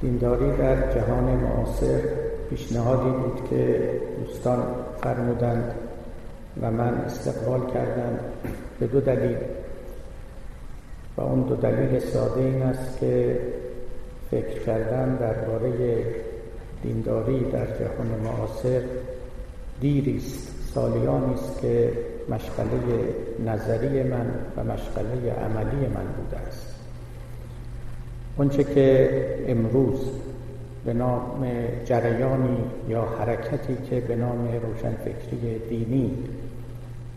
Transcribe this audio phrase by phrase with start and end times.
[0.00, 2.00] دینداری در جهان معاصر
[2.50, 3.90] پیشنهادی بود که
[4.24, 4.62] دوستان
[5.02, 5.74] فرمودند
[6.62, 8.18] و من استقبال کردم
[8.80, 9.36] به دو دلیل.
[11.16, 13.38] و اون دو دلیل ساده این است که
[14.30, 16.04] فکر کردن درباره
[16.82, 18.82] دینداری در جهان معاصر
[19.80, 21.92] دیریست سالیانی است که
[22.28, 23.14] مشغله
[23.46, 24.26] نظری من
[24.56, 26.67] و مشغله عملی من بوده است.
[28.38, 29.10] اونچه که
[29.48, 30.00] امروز
[30.84, 31.46] به نام
[31.84, 36.10] جریانی یا حرکتی که به نام روشنفکری دینی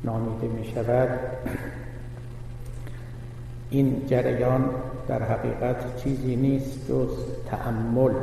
[0.03, 1.09] نامیده می شود
[3.69, 4.69] این جریان
[5.07, 7.09] در حقیقت چیزی نیست جز
[7.45, 8.13] تأمل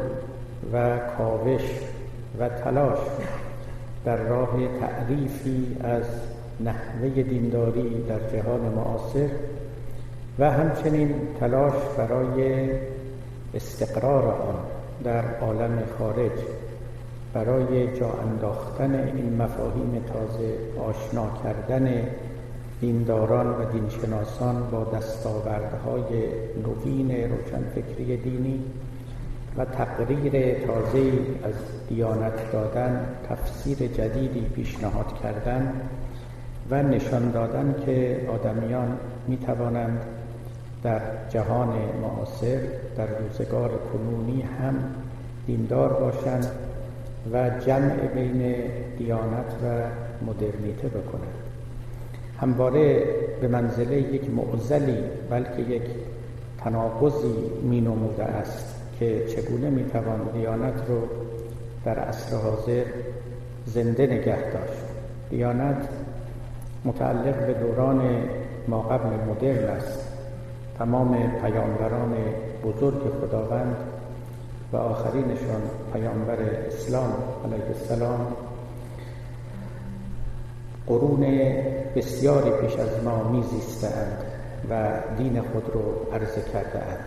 [0.72, 1.62] و کاوش
[2.40, 2.98] و تلاش
[4.04, 6.04] در راه تعریفی از
[6.60, 9.28] نحوه دینداری در جهان معاصر
[10.38, 12.70] و همچنین تلاش برای
[13.54, 14.54] استقرار آن
[15.04, 16.32] در عالم خارج
[17.32, 22.06] برای جا انداختن این مفاهیم تازه آشنا کردن
[22.80, 26.02] دینداران و دینشناسان با دستاوردهای
[26.66, 28.62] نوین روشنفکری دینی
[29.56, 31.12] و تقریر تازه
[31.44, 31.54] از
[31.88, 35.72] دیانت دادن تفسیر جدیدی پیشنهاد کردن
[36.70, 40.17] و نشان دادن که آدمیان می توانند
[40.82, 41.68] در جهان
[42.02, 42.58] معاصر
[42.96, 44.74] در روزگار کنونی هم
[45.46, 46.46] دیندار باشند
[47.32, 48.54] و جمع بین
[48.98, 49.82] دیانت و
[50.26, 51.48] مدرنیته بکنند.
[52.40, 53.04] همواره
[53.40, 54.98] به منزله یک معزلی
[55.30, 55.82] بلکه یک
[56.58, 61.00] تناقضی می نموده است که چگونه می توان دیانت رو
[61.84, 62.84] در عصر حاضر
[63.66, 64.82] زنده نگه داشت.
[65.30, 65.88] دیانت
[66.84, 68.28] متعلق به دوران
[68.68, 70.07] ما قبل مدرن است.
[70.78, 72.14] تمام پیامبران
[72.64, 73.76] بزرگ خداوند
[74.72, 75.62] و آخرینشان
[75.92, 77.12] پیامبر اسلام
[77.44, 78.26] علیه السلام.
[80.86, 81.20] قرون
[81.96, 84.24] بسیاری پیش از ما میزیستند
[84.70, 87.04] و دین خود رو عرضه کرده اند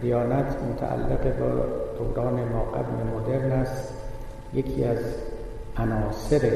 [0.00, 1.64] دیانت متعلق با
[1.98, 3.94] دوران ما قبل مدرن است.
[4.54, 4.98] یکی از
[5.76, 6.50] عناصر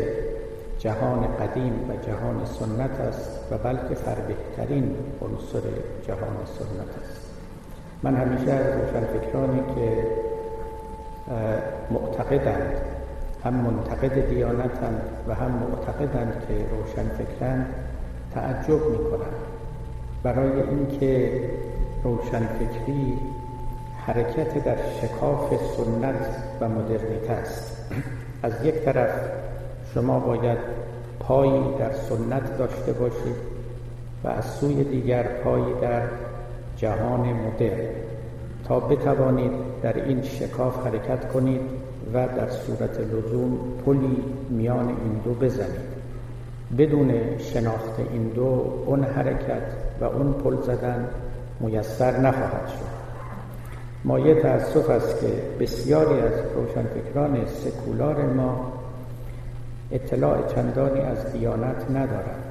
[0.79, 3.38] جهان قدیم و جهان سنت است.
[3.51, 5.69] و بلکه فربهترین عنصر
[6.07, 7.31] جهان سنت است.
[8.03, 10.07] من همیشه از روشنفکرانی که
[11.91, 12.73] معتقدند
[13.45, 17.75] هم منتقد دیانتند و هم معتقدند که روشنفکرند
[18.35, 19.35] تعجب می کنند
[20.23, 21.43] برای اینکه
[22.05, 23.19] روشنفکری
[24.07, 27.93] حرکت در شکاف سنت و مدرنیته است.
[28.43, 29.11] از یک طرف
[29.95, 30.59] شما باید
[31.21, 33.37] پایی در سنت داشته باشید
[34.25, 36.03] و از سوی دیگر پایی در
[36.77, 37.89] جهان مدرن.
[38.65, 39.53] تا بتوانید
[39.83, 41.61] در این شکاف حرکت کنید
[42.15, 45.99] و در صورت لزوم پلی میان این دو بزنید.
[46.79, 49.63] بدون شناخت این دو اون حرکت
[50.01, 51.09] و اون پل زدن
[51.61, 52.99] میسر نخواهد شد.
[54.05, 55.27] مایه تأسف است که
[55.61, 58.73] بسیاری از روشنفکران سکولار ما
[59.93, 62.45] اطلاع چندانی از دیانت ندارند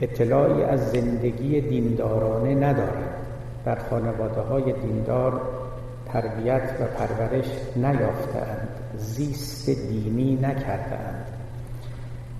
[0.00, 3.14] اطلاعی از زندگی دیندارانه ندارند
[3.64, 5.40] در خانواده های دیندار
[6.06, 7.46] تربیت و پرورش
[7.76, 11.24] نیافتند زیست دینی نکردند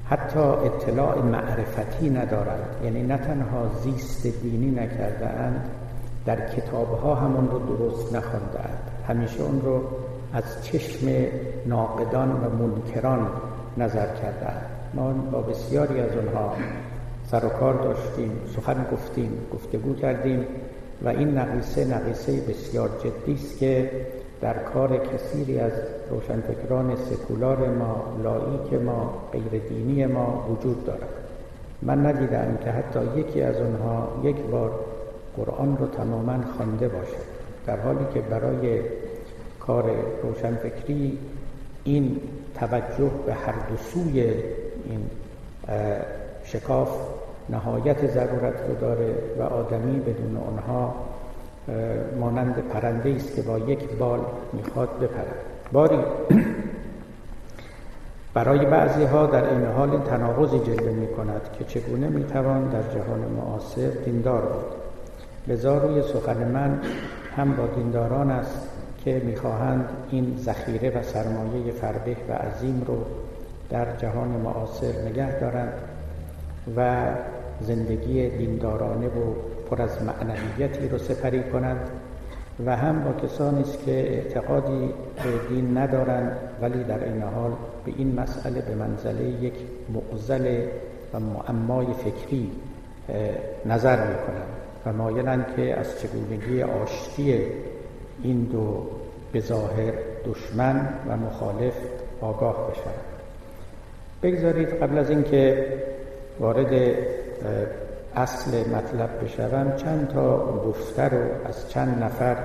[0.08, 5.68] حتی اطلاع معرفتی ندارند یعنی نه تنها زیست دینی نکردند
[6.26, 9.82] در کتابها همون رو درست نخواندند همیشه اون رو
[10.32, 11.08] از چشم
[11.66, 13.26] ناقدان و منکران
[13.78, 16.54] نظر کردند ما با بسیاری از اونها
[17.26, 20.44] سر و کار داشتیم سخن گفتیم گفتگو کردیم
[21.04, 23.90] و این نقیصه نقیصه بسیار جدی است که
[24.40, 25.72] در کار کثیری از
[26.10, 31.08] روشنفکران سکولار ما لایک ما غیر دینی ما وجود دارد.
[31.82, 34.70] من ندیدم که حتی یکی از آنها یک بار
[35.36, 37.26] قرآن رو تماما خوانده باشد
[37.66, 38.80] در حالی که برای
[39.60, 39.90] کار
[40.22, 41.18] روشنفکری
[41.84, 42.20] این
[42.54, 44.20] توجه به هر دو سوی
[44.84, 45.10] این
[46.44, 46.88] شکاف
[47.48, 50.94] نهایت ضرورت رو داره و آدمی بدون آنها
[52.20, 54.20] مانند پرنده است که با یک بال
[54.52, 55.36] می‌خواد بپرد.
[55.72, 55.98] باری
[58.34, 62.82] برای بعضی ها در این حال تناقضی جلوه می کند که چگونه می توان در
[62.82, 64.64] جهان معاصر دیندار بود.
[65.48, 66.80] لذا روی سخن من
[67.36, 68.68] هم با دینداران است
[69.04, 72.96] که می‌خواهند این ذخیره و سرمایه فربه و عظیم رو
[73.70, 75.72] در جهان معاصر نگه دارند
[76.76, 77.06] و
[77.60, 79.34] زندگی دیندارانه و
[79.70, 81.90] پر از معنویتی رو سپری کنند
[82.66, 84.90] و هم با کسانی است که اعتقادی
[85.24, 87.50] به دین ندارند ولی در این حال
[87.84, 89.54] به این مسئله به منزله یک
[89.94, 90.66] معزل
[91.14, 92.50] و معمای فکری
[93.66, 94.62] نظر می‌کنند.
[94.86, 97.46] و مایلند که از چگونگی آشتی
[98.22, 98.86] این دو
[99.32, 99.92] به ظاهر
[100.26, 101.74] دشمن و مخالف
[102.20, 103.12] آگاه بشن
[104.22, 105.66] بگذارید قبل از اینکه
[106.40, 106.96] وارد
[108.16, 112.36] اصل مطلب بشوم چند تا گفته رو از چند نفر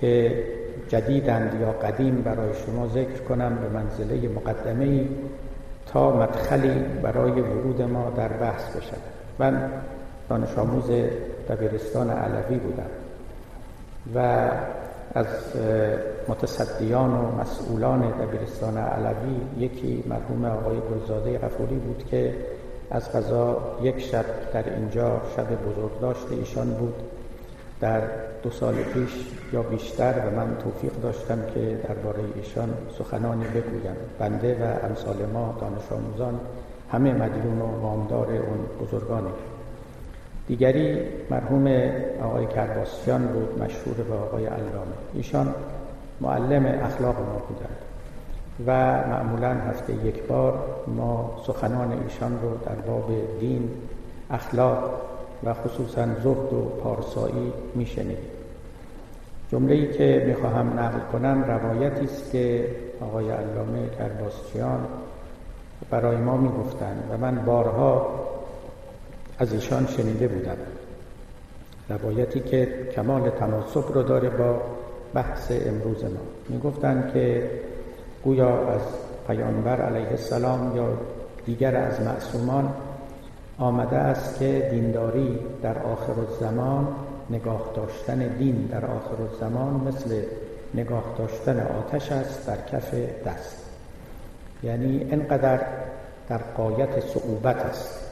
[0.00, 0.44] که
[0.88, 5.08] جدیدند یا قدیم برای شما ذکر کنم به منزله مقدمه ای
[5.86, 9.02] تا مدخلی برای ورود ما در بحث بشود.
[9.38, 9.70] من
[10.28, 10.90] دانش آموز
[11.48, 12.90] دبیرستان علوی بودم
[14.14, 14.50] و
[15.18, 15.26] از
[16.28, 22.34] متصدیان و مسئولان دبیرستان علوی یکی مرحوم آقای گلزاده غفوری بود که
[22.90, 26.94] از غذا یک شب در اینجا شب بزرگ داشته ایشان بود
[27.80, 28.00] در
[28.42, 29.10] دو سال پیش
[29.52, 33.96] یا بیشتر و من توفیق داشتم که درباره ایشان سخنانی بگویم.
[34.18, 36.40] بنده و امثال ما دانش آموزان
[36.92, 39.30] همه مدیون و وامدار اون بزرگانی
[40.48, 40.98] دیگری
[41.30, 41.66] مرحوم
[42.22, 44.96] آقای کرباسیان بود مشهور به آقای علامه.
[45.14, 45.54] ایشان
[46.20, 47.76] معلم اخلاق ما بودند
[48.66, 48.72] و
[49.08, 53.10] معمولا هفته یک بار ما سخنان ایشان رو در باب
[53.40, 53.70] دین
[54.30, 54.90] اخلاق
[55.44, 58.30] و خصوصا زهد و پارسایی میشنیدیم.
[59.52, 62.66] جمله ای که می‌خواهم نقل کنم روایتی است که
[63.00, 64.86] آقای علامه کرباسچیان
[65.90, 68.08] برای ما می‌گفتند و من بارها
[69.38, 70.56] از ایشان شنیده بودم.
[71.88, 74.60] روایتی که کمال تناسب رو داره با
[75.14, 76.10] بحث امروز ما.
[76.48, 77.50] می‌گفتند که
[78.24, 78.80] گویا از
[79.26, 80.88] پیامبر علیه السلام یا
[81.46, 82.72] دیگر از معصومان
[83.58, 86.88] آمده است که دینداری در آخر الزمان
[87.30, 90.22] نگاه داشتن دین در آخر الزمان مثل
[90.74, 92.94] نگاه داشتن آتش است در کف
[93.26, 93.64] دست.
[94.62, 95.60] یعنی انقدر
[96.28, 98.07] در قایت صعوبت است.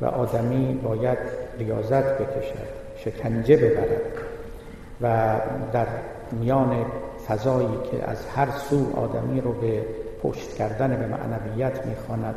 [0.00, 1.18] و آدمی باید
[1.58, 4.00] ریاضت بکشد شکنجه ببرد
[5.00, 5.36] و
[5.72, 5.86] در
[6.32, 6.86] میان
[7.28, 9.84] فضایی که از هر سو آدمی رو به
[10.22, 12.34] پشت کردن به معنویت می‌خواند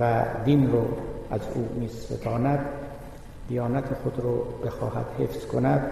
[0.00, 0.84] و دین رو
[1.30, 2.58] از او میستاند
[3.48, 5.90] دیانت خود رو بخواهد حفظ کند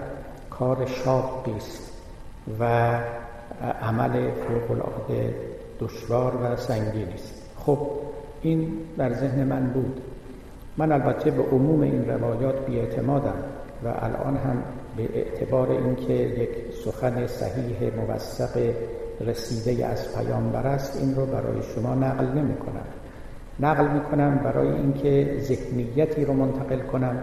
[0.51, 1.93] کار شاقی است
[2.61, 2.95] و
[3.83, 5.35] عمل فوق العاده
[5.81, 7.43] دشوار و سنگین است.
[7.59, 7.79] خب
[8.43, 10.03] این در ذهن من بود.
[10.77, 13.35] من البته به عموم این روایات بیاعتمادم
[13.85, 14.63] و الان هم
[14.97, 16.51] به اعتبار اینکه یک
[16.85, 18.75] سخن صحیح موثق
[19.21, 22.87] رسیده از پیامبر است این رو برای شما نقل نمی کنم
[23.61, 27.19] نقل می کنم برای اینکه ذهنیتی رو منتقل کنم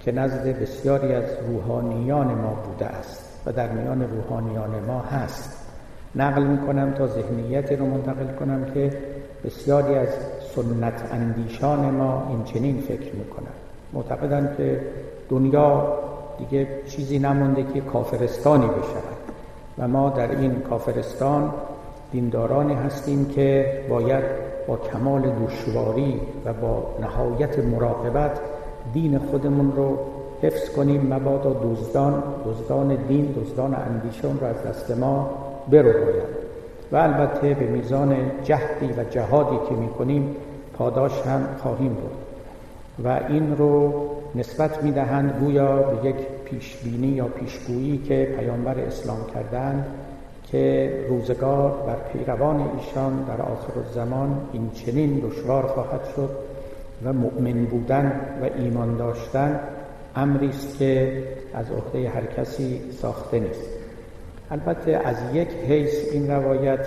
[0.00, 5.66] که نزد بسیاری از روحانیان ما بوده است و در میان روحانیان ما هست.
[6.14, 8.90] نقل می کنم تا ذهنیتی رو منتقل کنم که
[9.44, 10.08] بسیاری از
[10.56, 13.56] سنت اندیشان ما این چنین فکر می‌کنن
[13.92, 14.80] معتقدن که
[15.30, 15.98] دنیا
[16.38, 19.16] دیگه چیزی نمونده که کافرستانی بشود.
[19.78, 21.50] و ما در این کافرستان
[22.12, 24.24] دیندارانی هستیم که باید
[24.68, 28.40] با کمال دشواری و با نهایت مراقبت
[28.92, 29.98] دین خودمون رو
[30.42, 35.30] حفظ کنیم مبادا دزدان دزدان دین دزدان اندیشان رو از دست ما
[35.70, 35.92] برو
[36.92, 40.36] و البته به میزان جهدی و جهادی که می‌کنیم
[40.78, 42.12] پاداش هم خواهیم بود
[43.04, 43.92] و این رو
[44.34, 49.86] نسبت می‌دهند گویا به یک پیشبینی یا پیشگویی که پیامبر اسلام کردند
[50.50, 56.30] که روزگار بر پیروان ایشان در آخر الزمان این چنین دشوار خواهد شد
[57.04, 59.60] و مؤمن بودن و ایمان داشتن
[60.16, 61.22] امری است که
[61.54, 63.68] از عهده هر کسی ساخته نیست.
[64.50, 66.86] البته از یک حیث این روایت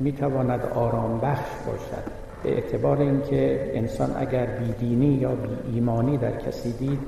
[0.00, 2.27] می‌تواند آرام بخش باشد.
[2.42, 6.98] به اعتبار اینکه انسان اگر بیدینی یا بی ایمانی در کسی دید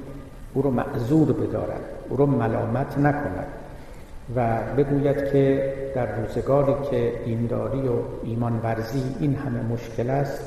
[0.54, 3.46] او رو معذور بدارد او رو ملامت نکند
[4.37, 7.92] و بگوید که در روزگاری که دینداری و
[8.25, 10.42] ایمان ورزی این همه مشکل است.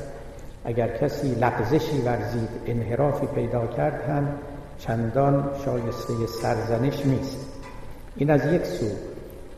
[0.64, 4.28] اگر کسی لغزشی ورزید انحرافی پیدا کرد هم
[4.78, 7.48] چندان شایسته سرزنش نیست.
[8.16, 8.86] این از یک سو.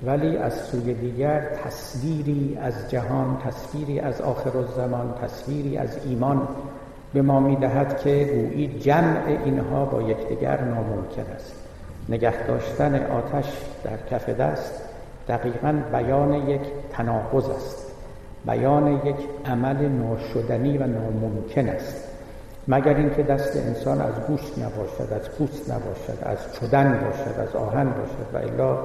[0.03, 6.49] ولی از سوی دیگر تصویری از جهان تصویری از آخر الزمان تصویری از ایمان
[7.15, 11.55] به ما می‌دهد که گویی جمع اینها با یکدیگر ناممکن است.
[12.09, 13.53] نگه داشتن آتش
[13.85, 14.83] در کف دست
[15.29, 16.61] دقیقا بیان یک
[16.93, 17.93] تناقض است.
[18.47, 22.09] بیان یک عمل ناشدنی و ناممکن است.
[22.69, 27.85] مگر اینکه دست انسان از گوشت نباشد از پوست نباشد از چدن باشد از آهن
[27.85, 28.79] باشد و الا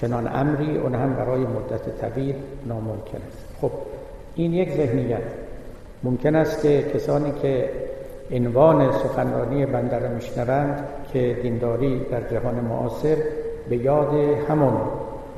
[0.00, 2.34] چنان امری اون هم برای مدت طویل
[2.66, 3.44] ناممکن است.
[3.60, 3.70] خب
[4.34, 5.22] این یک ذهنیت.
[6.02, 7.70] ممکن است که کسانی که
[8.32, 13.16] عنوان سخنرانی بنده را میشنوند که دینداری در جهان معاصر
[13.68, 14.14] به یاد
[14.48, 14.72] همون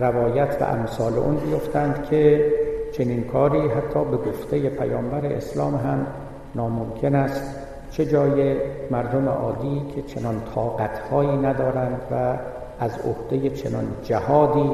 [0.01, 2.53] روایت و امثال اون بیفتند که
[2.93, 6.07] چنین کاری حتی به گفته پیامبر اسلام هم
[6.55, 7.57] ناممکن است.
[7.91, 8.57] چه جای
[8.91, 12.37] مردم عادی که چنان طاقتهایی ندارند و
[12.83, 14.71] از عهده چنان جهادی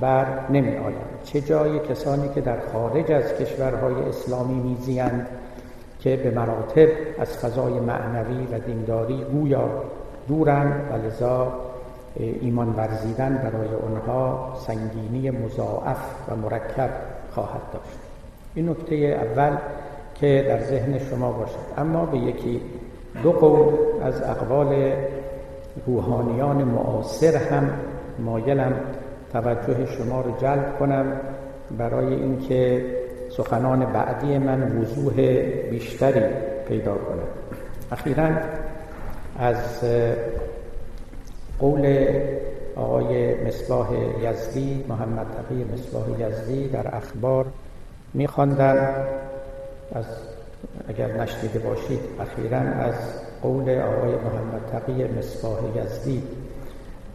[0.00, 5.26] بر نمی آیند چه جای کسانی که در خارج از کشورهای اسلامی میزیند
[6.00, 9.68] که به مراتب از فضای معنوی و دینداری گویا
[10.28, 11.52] دورند و لذا
[12.16, 16.90] ایمان ورزیدن برای آنها سنگینی مضاعف و مرکب
[17.34, 17.98] خواهد داشت.
[18.54, 19.56] این نکته اول
[20.14, 21.54] که در ذهن شما باشد.
[21.78, 22.60] اما به یکی
[23.22, 24.92] دو قول از اقوال
[25.86, 27.70] روحانیان معاصر هم
[28.18, 28.72] مایلم
[29.32, 31.20] توجه شما رو جلب کنم
[31.78, 32.84] برای اینکه
[33.36, 35.14] سخنان بعدی من وضوح
[35.70, 36.24] بیشتری
[36.68, 37.22] پیدا کنه
[37.92, 38.28] اخیرا
[39.38, 39.84] از
[41.58, 42.06] قول
[42.76, 43.88] آقای مصباح
[44.22, 47.46] یزدی محمد تقی مصباح یزدی در اخبار
[48.14, 48.76] میخواندم.
[49.94, 50.04] از
[50.88, 52.94] اگر نشنیده باشید اخیرا از
[53.42, 56.22] قول آقای محمد تقی مصباح یزدی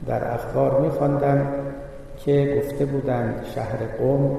[0.08, 1.48] در اخبار میخواندم
[2.26, 4.38] که گفته بودند شهر قوم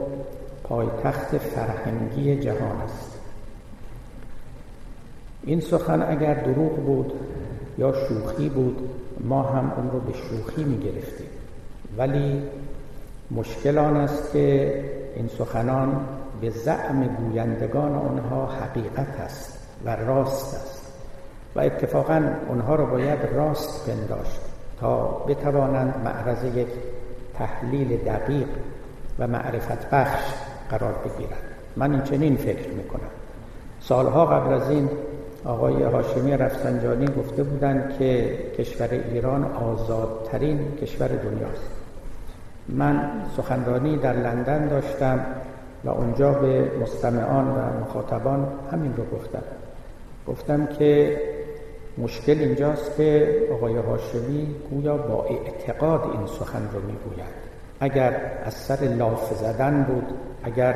[0.65, 3.19] پایتخت فرهنگی جهان است.
[5.43, 7.13] این سخن اگر دروغ بود
[7.79, 8.89] یا شوخی بود
[9.21, 11.29] ما هم اون رو به شوخی می گرفتیم
[11.99, 12.43] ولی
[13.31, 14.85] مشکل آن است که
[15.17, 16.01] این سخنان
[16.41, 20.78] به زعم گویندگان آنها حقیقت است و راست است.
[21.59, 24.41] و اتفاقا آنها را باید راست پنداشت
[24.81, 26.69] تا بتوانند معرض یک
[27.35, 28.49] تحلیل دقیق
[29.19, 30.25] و معرفت بخش
[30.71, 31.43] قرار بگیرند.
[31.77, 33.11] من این چنین فکر می‌کنم.
[33.81, 34.89] سالها قبل از این
[35.45, 41.71] آقای هاشمی رفسنجانی گفته بودند که کشور ایران آزادترین کشور دنیاست.
[42.69, 45.21] من سخنرانی در لندن داشتم
[45.85, 49.43] و اونجا به مستمعان و مخاطبان همین رو گفتم.
[50.27, 51.21] گفتم که
[51.99, 57.49] مشکل اینجاست که آقای هاشمی گویا با اعتقاد این سخن رو می‌گوید.
[57.81, 60.05] اگر از سر لاف زدن بود
[60.43, 60.75] اگر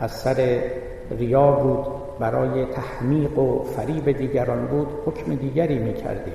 [0.00, 0.60] از سر
[1.10, 1.86] ریا بود
[2.18, 6.34] برای تحمیق و فریب دیگران بود حکم دیگری می کردیم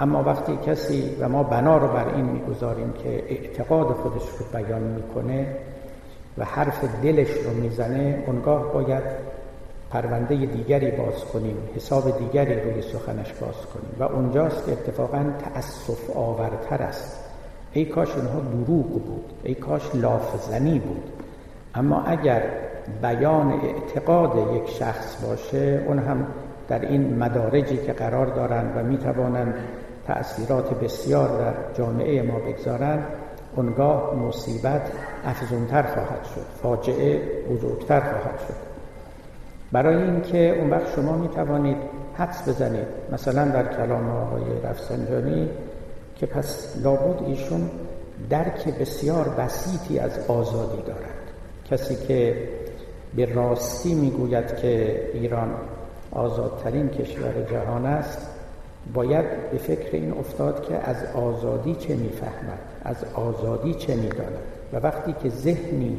[0.00, 4.82] اما وقتی کسی و ما بنا رو بر این می‌گذاریم که اعتقاد خودش رو بیان
[4.82, 5.46] می‌کنه
[6.38, 9.02] و حرف دلش رو می‌زنه اونگاه باید
[9.90, 13.96] پرونده دیگری باز کنیم حساب دیگری روی سخنش باز کنیم.
[13.98, 17.24] و اونجاست که اتفاقا تأسف آورتر است.
[17.72, 21.02] ای کاش اینها دروغ بود ای کاش لافزنی بود.
[21.74, 22.42] اما اگر
[23.02, 26.26] بیان اعتقاد یک شخص باشه اون هم
[26.68, 29.54] در این مدارجی که قرار دارند و می توانند
[30.06, 33.06] تأثیرات بسیار در جامعه ما بگذارند
[33.56, 34.92] اونگاه مصیبت
[35.24, 38.65] افزونتر خواهد شد فاجعه بزرگتر خواهد شد.
[39.72, 41.76] برای اینکه اون وقت شما می توانید
[42.14, 45.48] حدس بزنید مثلا در کلام آقای رفسنجانی
[46.16, 47.70] که پس لابد ایشون
[48.30, 51.26] درک بسیار بسیطی از آزادی دارند
[51.70, 52.48] کسی که
[53.16, 55.50] به راستی می‌گوید که ایران
[56.10, 58.28] آزادترین کشور جهان است
[58.94, 64.38] باید به فکر این افتاد که از آزادی چه می‌فهمد از آزادی چه می‌داند.
[64.72, 65.98] و وقتی که ذهنی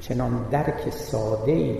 [0.00, 1.78] چنان درک ساده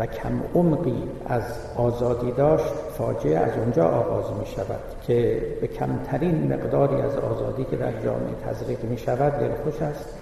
[0.00, 1.42] و کم عمقی از
[1.76, 7.76] آزادی داشت فاجعه از اونجا آغاز می شود که به کمترین مقداری از آزادی که
[7.76, 10.18] در جامعه تزریق می شود دلخوش است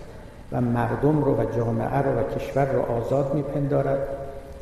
[0.53, 4.09] و مردم رو و جامعه رو و کشور رو آزاد می پندارد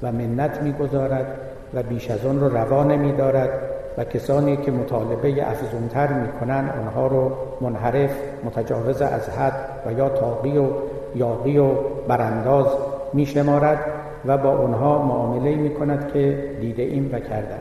[0.03, 1.27] و منت می گذارد
[1.75, 3.51] و بیش از اون رو روا نمی دارد
[3.99, 8.11] و کسانی که مطالبه افزونتر می کنند آنها رو منحرف
[8.45, 10.67] متجاوز از حد و یا تاقی و
[11.15, 11.73] یاقی و
[12.09, 12.67] برانداز
[13.13, 13.79] می شمارد
[14.27, 17.61] و با آنها معامله می کند که دیده ایم و کردن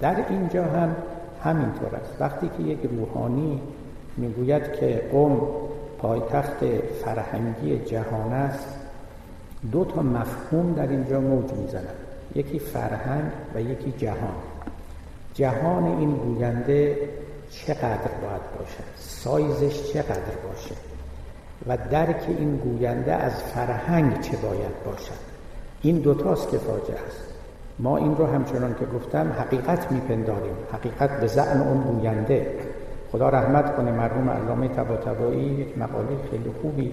[0.00, 0.96] در اینجا هم
[1.44, 2.16] همینطور است.
[2.20, 3.62] وقتی که یک روحانی
[4.16, 5.40] می‌گوید که قوم
[5.98, 6.64] پایتخت
[7.04, 8.68] فرهنگی جهان است
[9.72, 11.88] دو تا مفهوم در اینجا موج می‌زند.
[12.34, 14.34] یکی فرهنگ و یکی جهان.
[15.34, 16.96] جهان این گوینده
[17.50, 20.74] چقدر باید باشد؟ سایزش چقدر باشه؟
[21.66, 25.27] و درک این گوینده از فرهنگ چه باید باشد؟
[25.82, 27.28] این دوتاست که فاجعه است.
[27.78, 30.54] ما این رو همچنان که گفتم حقیقت میپنداریم.
[30.72, 32.54] حقیقت به زعم اون گوینده.
[33.12, 36.92] خدا رحمت کنه مرحوم علامه طباطبایی یک مقاله خیلی خوبی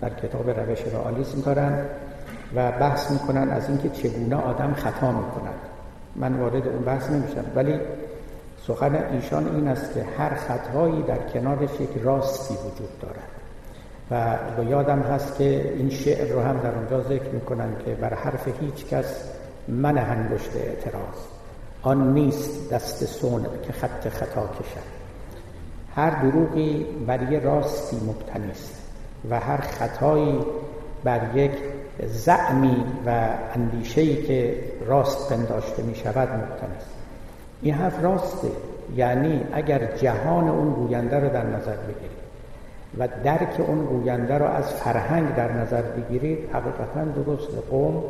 [0.00, 1.84] در کتاب روش رئالیسم دارن
[2.54, 5.54] و بحث می‌کنن از اینکه چگونه آدم خطا می‌کند.
[6.16, 7.44] من وارد اون بحث نمیشم.
[7.54, 7.80] ولی
[8.66, 13.31] سخن ایشان این است که هر خطایی در کنارش یک راستی وجود دارد.
[14.10, 18.14] و با یادم هست که این شعر رو هم در اونجا ذکر می‌کنن که بر
[18.14, 19.32] حرف هیچ کس
[19.68, 21.16] من انگشت اعتراض.
[21.82, 25.02] آن نیست دست سون که خط خطا کشد.
[25.96, 28.82] هر دروغی بر یه راستی مبتنی است
[29.30, 30.38] و هر خطایی
[31.04, 31.52] بر یک
[32.06, 36.90] زعمی و اندیشه‌ای که راست پنداشته می شود مبتنی است.
[37.62, 38.48] این حرف راسته.
[38.96, 42.21] یعنی اگر جهان اون گوینده رو در نظر بگیرید
[42.98, 48.02] و درک اون گوینده رو از فرهنگ در نظر بگیرید حقیقتا درست قوم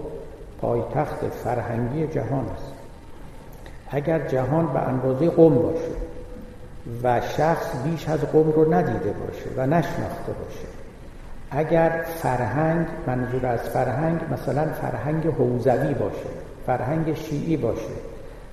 [0.60, 2.72] پایتخت فرهنگی جهان است.
[3.90, 5.92] اگر جهان به اندازه قوم باشه
[7.02, 10.66] و شخص بیش از قوم رو ندیده باشه و نشناخته باشه
[11.50, 16.28] اگر فرهنگ منظور از فرهنگ مثلا فرهنگ حوزوی باشه
[16.66, 17.92] فرهنگ شیعی باشه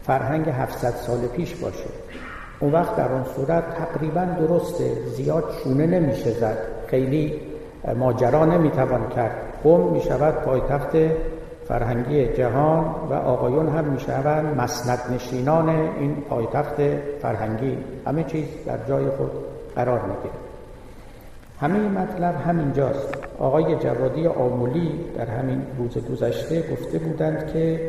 [0.03, 1.86] فرهنگ 700 سال پیش باشه
[2.59, 6.57] اون وقت در اون صورت تقریبا درسته زیاد شونه نمیشه زد.
[6.87, 7.33] خیلی
[7.97, 9.31] ماجرا نمی‌توان کرد.
[9.63, 10.97] قوم می‌شود پایتخت
[11.67, 16.75] فرهنگی جهان و آقایون هم می‌شوند مسند نشینان این پایتخت
[17.21, 17.77] فرهنگی.
[18.07, 19.31] همه چیز در جای خود
[19.75, 20.33] قرار می‌گیره
[21.61, 23.13] همه مطلب همینجاست.
[23.39, 27.81] آقای جوادی آمولی در همین روز گذشته گفته بودند که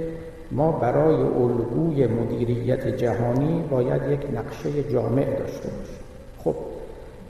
[0.52, 6.00] ما برای الگوی مدیریت جهانی باید یک نقشه جامع داشته باشیم.
[6.44, 6.54] خب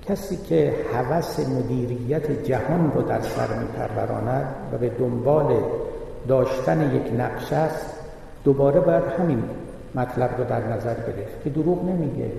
[0.09, 5.57] کسی که هوس مدیریت جهان رو در سر میپروراند و به دنبال
[6.29, 7.87] داشتن یک نقشه است
[8.45, 9.43] دوباره باید همین
[9.95, 12.31] مطلب رو در نظر گرفت که دروغ نمیگه.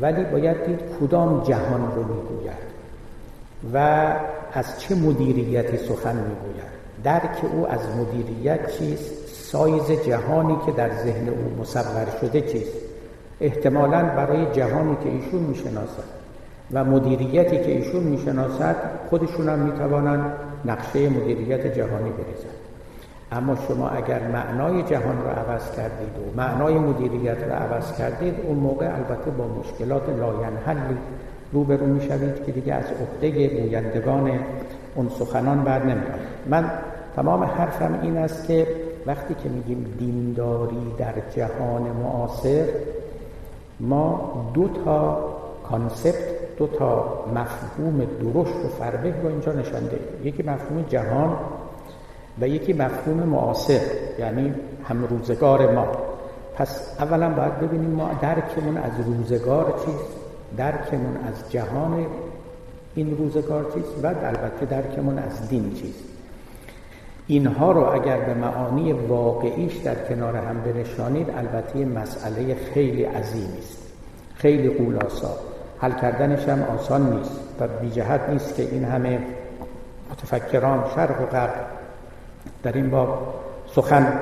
[0.00, 2.70] ولی باید دید کدام جهان رو می‌گوید
[3.74, 3.76] و
[4.52, 6.70] از چه مدیریتی سخن می‌گوید.
[7.04, 9.19] درک او از مدیریت چیست؟
[9.52, 12.72] سایز جهانی که در ذهن او مصور شده چیست؟
[13.40, 16.04] احتمالا برای جهانی که ایشون می‌شناسد
[16.72, 18.76] و مدیریتی که ایشون می‌شناسد
[19.10, 20.32] خودشون هم می‌توانند
[20.64, 22.60] نقشه مدیریت جهانی بریزند.
[23.32, 28.56] اما شما اگر معنای جهان رو عوض کردید و معنای مدیریت رو عوض کردید اون
[28.56, 30.96] موقع البته با مشکلات لاینحلی
[31.52, 34.30] روبرو می‌شوید که دیگه از عهده گویندگان
[34.94, 36.70] اون سخنان بر نمیاد من
[37.16, 38.66] تمام حرفم این است که
[39.06, 42.68] وقتی که میگیم دینداری در جهان معاصر
[43.80, 45.18] ما دو تا
[45.68, 51.36] کانسپت دو تا مفهوم درشت و فربه رو اینجا نشانده یکی مفهوم جهان
[52.40, 53.80] و یکی مفهوم معاصر
[54.18, 55.86] یعنی هم روزگار ما.
[56.54, 60.16] پس اولا باید ببینیم ما درکمون از روزگار چیست
[60.56, 62.06] درکمون از جهان
[62.94, 66.09] این روزگار چیست و البته درکمون از دین چیست.
[67.30, 73.78] اینها رو اگر به معانی واقعیش در کنار هم بنشانید البته مسئله خیلی عظیمی است.
[74.34, 75.30] خیلی قولاسا
[75.78, 79.18] حل کردنش هم آسان نیست و بی جهت نیست که این همه
[80.10, 81.54] متفکران شرق و غرب
[82.62, 83.34] در این باب
[83.74, 84.20] سخن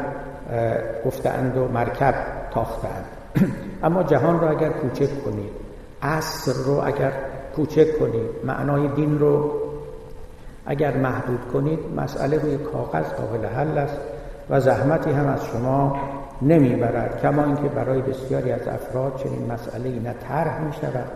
[1.06, 2.14] گفتند و مرکب
[2.50, 3.04] تاختند
[3.84, 5.50] اما جهان رو اگر کوچک کنید
[6.02, 7.12] عصر رو اگر
[7.56, 9.67] کوچک کنید معنای دین رو
[10.68, 13.96] اگر محدود کنید مسئله روی کاغذ قابل حل است
[14.50, 15.96] و زحمتی هم از شما
[16.42, 21.06] نمی‌برد کما اینکه برای بسیاری از افراد چنین مسئله نه طرح می شود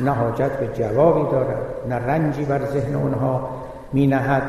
[0.00, 1.58] نه حاجت به جوابی دارد
[1.88, 3.48] نه رنجی بر ذهن اونها
[3.92, 4.42] می نهد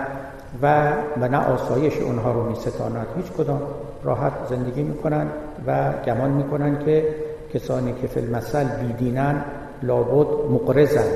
[0.62, 3.62] و و نه آسایش اونها رو می ستاند هیچ کدام
[4.04, 5.32] راحت زندگی می کنند
[5.68, 7.16] و گمان می کنند که
[7.54, 9.44] کسانی که فی المثل بیدینن
[9.84, 11.10] لابد مقرزن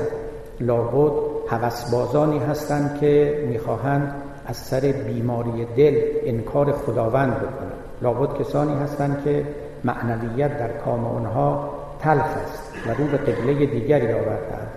[0.60, 4.14] لابد هوسبازانی هستند که می‌خواهند
[4.46, 7.72] از سر بیماری دل انکار خداوند بکنند.
[8.02, 9.44] لابد کسانی هستند که
[9.84, 14.68] معنویت در کام آنها تلخ است و رو به قبله دیگری آوردند.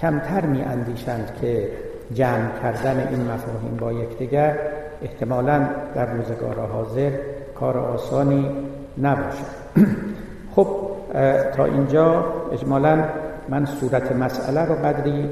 [0.00, 1.68] کمتر می اندیشند که
[2.14, 4.58] جمع کردن این مفاهیم با یکدیگر
[5.02, 7.10] احتمالا در روزگار حاضر
[7.54, 8.50] کار آسانی
[9.02, 9.60] نباشد.
[10.54, 10.66] خب
[11.56, 13.04] تا اینجا اجمالا
[13.48, 15.28] من صورت مسئله رو قدری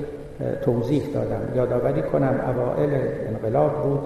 [0.65, 1.57] توضیح دادم.
[1.57, 2.91] یادآوری کنم اوائل
[3.29, 4.01] انقلاب بود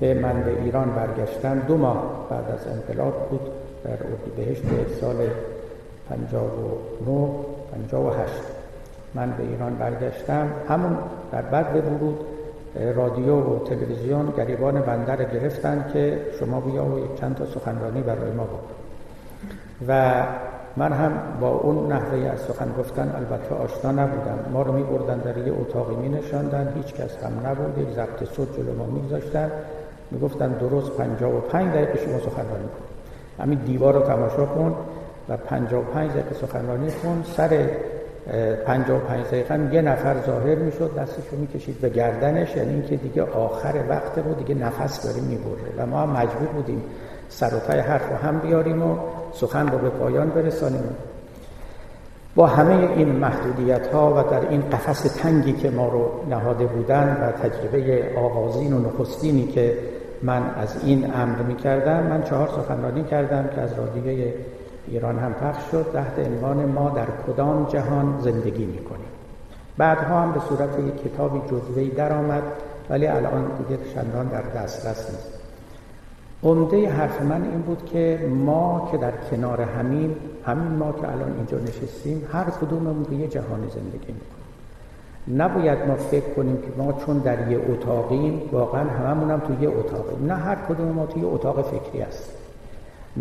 [0.00, 1.58] که من به ایران برگشتم.
[1.58, 3.40] دو ماه بعد از انقلاب بود
[3.84, 4.62] در اردیبهشت
[5.00, 5.16] سال
[6.08, 7.28] 59
[7.72, 8.32] 58
[9.14, 10.48] من به ایران برگشتم.
[10.68, 10.98] همون
[11.32, 12.18] در بعد ورود
[12.94, 18.32] رادیو و تلویزیون گریبان بنده رو گرفتن که شما بیا و چند تا سخنرانی برای
[18.32, 18.74] ما بکن.
[19.88, 20.22] و
[20.76, 24.38] من هم با اون نحوه از سخن گفتن البته آشنا نبودم.
[24.52, 27.78] ما رو می بردن در یه اتاقی می نشاندن هیچ کس هم نبود.
[27.78, 29.50] یک ضبط صوت جلو ما می گذاشتن
[30.10, 33.42] می گفتن درست پنجا و پنج دقیقه شما سخنرانی کن.
[33.42, 34.74] همین دیوار رو تماشا کن
[35.28, 37.22] و پنجا و پنج دقیقه سخنرانی کن.
[37.36, 37.66] سر
[38.66, 42.56] پنجا و پنج دقیقه یه نفر ظاهر می شد دستش رو می کشید به گردنش.
[42.56, 44.38] یعنی اینکه دیگه آخر وقت بود.
[44.38, 45.38] دیگه نفس داریم می
[45.78, 46.82] و ما هم مجبور بودیم
[47.28, 48.96] سر و حرف رو هم بیاریم و
[49.32, 50.82] سخن رو به پایان برسانیم.
[52.34, 57.16] با همه این محدودیت ها و در این قفس تنگی که ما رو نهاده بودن
[57.22, 59.78] و تجربه آغازین و نخستینی که
[60.22, 64.32] من از این امر می کردم من چهار سخنرانی کردم که از رادیوی
[64.88, 65.86] ایران هم پخش شد.
[65.92, 69.10] تحت عنوان ما در کدام جهان زندگی می کنیم
[69.78, 72.42] بعدها هم به صورت یک کتابی جزوهی درآمد
[72.90, 75.39] ولی الان دیگه چندان در دسترس نیست.
[76.42, 80.14] عمده حرف من این بود که ما که در کنار همین
[80.46, 84.40] همین ما که الان اینجا نشستیم هر کدوممون به یه جهان زندگی می‌کنیم.
[85.28, 89.68] نباید ما فکر کنیم که ما چون در یه اتاقیم واقعا هممون هم تو یه
[89.68, 90.26] اتاقیم.
[90.26, 92.30] نه هر کدوم ما تو یه اتاق فکری هست.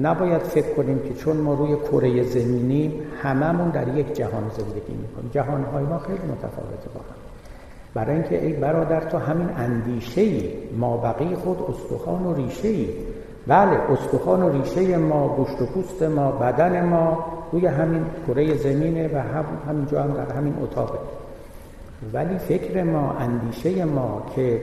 [0.02, 5.30] نباید فکر کنیم که چون ما روی کره زمینیم هممون در یک جهان زندگی می‌کنیم.
[5.34, 7.19] جهانهای ما خیلی متفاوته با هم
[8.00, 12.88] برای اینکه ای برادر تو همین اندیشه ای ما بقی خود استخوان و ریشه ای
[13.48, 19.08] بله استخوان و ریشه ما گوشت و پوست ما بدن ما روی همین کره زمینه
[19.08, 21.00] و هم همینجا هم در همین اتاقه
[22.14, 24.62] ولی فکر ما اندیشه ما که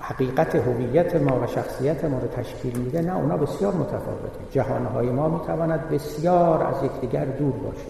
[0.00, 4.38] حقیقت هویت ما و شخصیت ما رو تشکیل میده نه اونا بسیار متفاوته.
[4.52, 7.86] جهانهای ما می‌تواند بسیار از یکدیگر دور باشه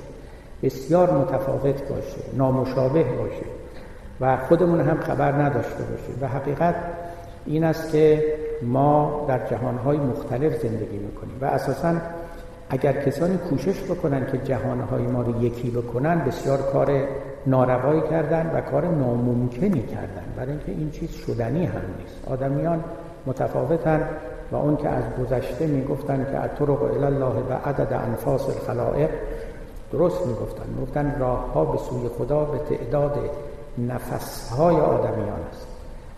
[0.62, 3.53] بسیار متفاوت باشه نامشابه باشه.
[4.20, 6.18] و خودمون هم خبر نداشته باشیم.
[6.20, 6.74] و حقیقت
[7.46, 8.24] این است که
[8.62, 11.38] ما در جهانهای مختلف زندگی می‌کنیم.
[11.40, 11.94] و اساسا
[12.70, 16.90] اگر کسانی کوشش بکنن که جهانهای ما رو یکی بکنن بسیار کار
[17.46, 20.24] ناروایی کردن و کار ناممکنی کردن.
[20.36, 22.28] برای اینکه این چیز شدنی هم نیست.
[22.30, 22.84] آدمیان
[23.26, 24.08] متفاوتن
[24.52, 29.10] و اون که از گذشته می‌گفتن که اطرق الی الله و عدد انفاس الخلائق
[29.92, 30.64] درست می‌گفتن.
[30.76, 33.18] می‌گفتن راه ها به سوی خدا به تعداد
[33.78, 35.66] نفسهای آدمیان است.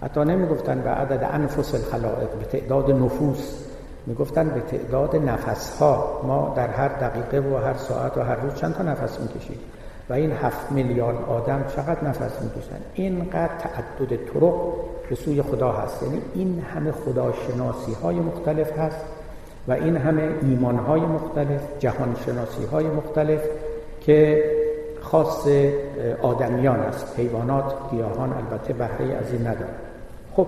[0.03, 3.67] حتی نمی‌گفتن به عدد انفس الخلائق به تعداد نفوس.
[4.07, 6.23] می‌گفتن به تعداد نفسها.
[6.27, 9.61] ما در هر دقیقه و هر ساعت و هر روز چند تا نفس می‌کشید
[10.09, 14.55] و این هفت میلیارد آدم چقدر نفس می‌کشن؟ اینقدر تعدد طرق
[15.11, 16.03] به سوی خدا هست.
[16.03, 19.05] یعنی این همه خداشناسی های مختلف هست
[19.69, 23.41] و این همه ایمان های مختلف جهان شناسی های مختلف
[24.01, 24.45] که
[25.17, 25.49] خاص
[26.23, 27.15] آدمیان است.
[27.19, 29.75] حیوانات گیاهان البته بهره از این ندارن
[30.37, 30.47] خب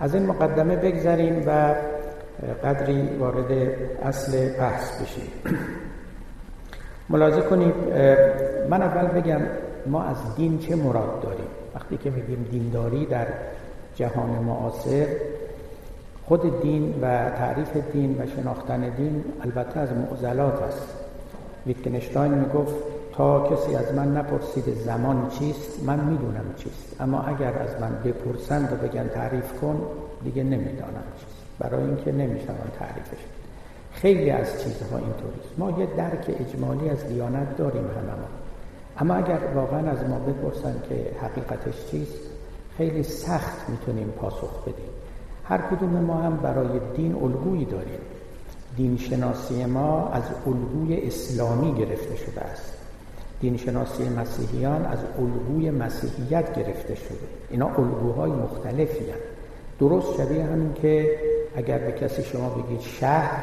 [0.00, 1.74] از این مقدمه بگذریم و
[2.64, 3.52] قدری وارد
[4.02, 5.28] اصل بحث بشیم.
[7.10, 7.74] ملاحظه کنید
[8.70, 9.40] من اول بگم
[9.86, 13.26] ما از دین چه مراد داریم؟ وقتی که میگیم دینداری در
[13.94, 15.06] جهان معاصر
[16.24, 20.88] خود دین و تعریف دین و شناختن دین البته از معضلات است.
[21.66, 27.00] ویتکنشتاین می‌گفت تا کسی از من نپرسید زمان چیست من می‌دونم چیست.
[27.00, 29.82] اما اگر از من بپرسند و بگن تعریف کن
[30.24, 31.42] دیگه نمی‌دانم چیست.
[31.58, 33.24] برای اینکه نمی‌شوند تعریفش
[33.92, 38.12] خیلی از چیزها اینطوریست ما یه درک اجمالی از دیانت داریم همه
[38.98, 42.20] اما اگر واقعا از ما بپرسن که حقیقتش چیست
[42.76, 44.90] خیلی سخت می‌تونیم پاسخ بدیم.
[45.44, 48.00] هر کدوم ما هم برای دین الگویی داریم.
[48.76, 52.77] دین شناسی ما از الگوی اسلامی گرفته شده است.
[53.40, 57.18] دینشناسی مسیحیان از الگوی مسیحیت گرفته شده.
[57.50, 59.22] اینا الگوهای مختلفی هست
[59.80, 61.10] درست شبیه همین که
[61.56, 63.42] اگر به کسی شما بگید شهر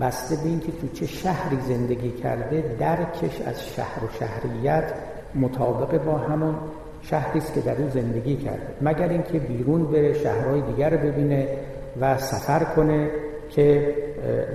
[0.00, 4.92] بسته به اینکه تو چه شهری زندگی کرده درکش از شهر و شهریت
[5.34, 6.54] مطابق با همون
[7.02, 8.68] شهری است که در اون زندگی کرده.
[8.80, 11.48] مگر اینکه بیرون بره شهرهای دیگر رو ببینه
[12.00, 13.10] و سفر کنه.
[13.56, 13.94] که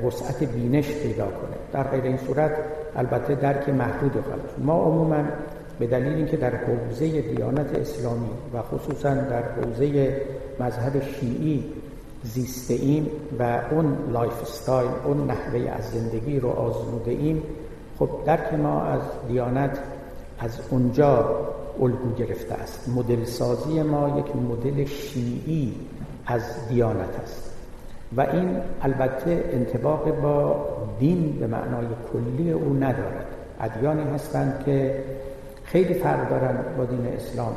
[0.05, 1.57] وسعت بینش پیدا کنه.
[1.73, 2.51] در غیر این صورت
[2.95, 5.23] البته درک محدود خواهد ما عموما
[5.79, 10.21] به دلیل اینکه در حوزه دیانت اسلامی و خصوصا در حوزه
[10.59, 11.63] مذهب شیعی
[12.23, 13.07] زیسته ایم
[13.39, 17.43] و اون lifestyle اون نحوه از زندگی رو آزموده ایم
[17.99, 19.79] خب درک ما از دیانت
[20.39, 21.39] از اونجا
[21.81, 22.89] الگو گرفته است.
[22.95, 25.75] مدل سازی ما یک مدل شیعی
[26.25, 27.50] از دیانت است.
[28.17, 30.67] و این البته انطباق با
[30.99, 33.25] دین به معنای کلی او ندارد.
[33.61, 35.03] ادیانی هستند که
[35.63, 37.55] خیلی فرق دارن با دین اسلام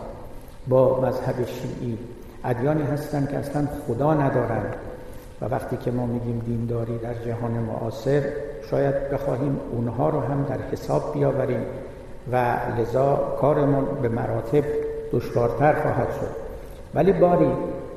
[0.69, 1.99] با مذهب شیعی.
[2.45, 4.75] ادیانی هستند که اصلا خدا ندارند
[5.41, 8.23] و وقتی که ما میگیم دینداری در جهان معاصر
[8.71, 11.63] شاید بخواهیم اونها رو هم در حساب بیاوریم
[12.33, 14.65] و لذا کارمون به مراتب
[15.13, 16.37] دشوارتر خواهد شد.
[16.95, 17.51] ولی باری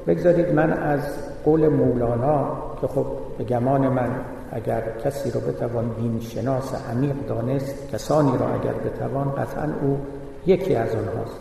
[0.08, 1.02] بگذارید من از
[1.48, 3.06] قول مولانا که خب
[3.38, 4.10] به گمان من
[4.52, 10.00] اگر کسی رو بتوان دین شناس عمیق دانست کسانی را اگر بتوان قطعا او
[10.46, 11.40] یکی از آنهاست.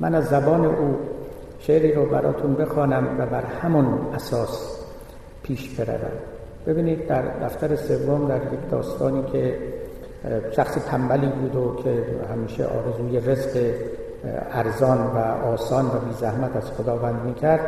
[0.00, 0.96] من از زبان او
[1.58, 4.84] شعری رو براتون بخوانم و بر همون اساس
[5.42, 6.12] پیش بروم.
[6.66, 9.58] ببینید در دفتر سوم در یک داستانی که
[10.56, 13.74] شخص تنبلی بود و که همیشه آرزوی رزق
[14.52, 17.60] ارزان و آسان و بی زحمت از خداوند می‌کرد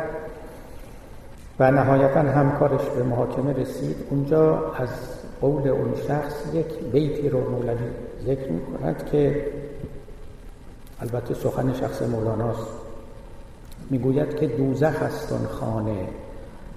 [1.59, 3.95] و نهایتا همکارش به محاکمه رسید.
[4.09, 4.89] اونجا از
[5.41, 7.89] قول اون شخص یک بیتی رو مولوی
[8.25, 9.45] ذکر می کند که
[11.01, 12.67] البته سخن شخص مولاناست.
[13.89, 16.07] می‌گوید که دوزخ است خانه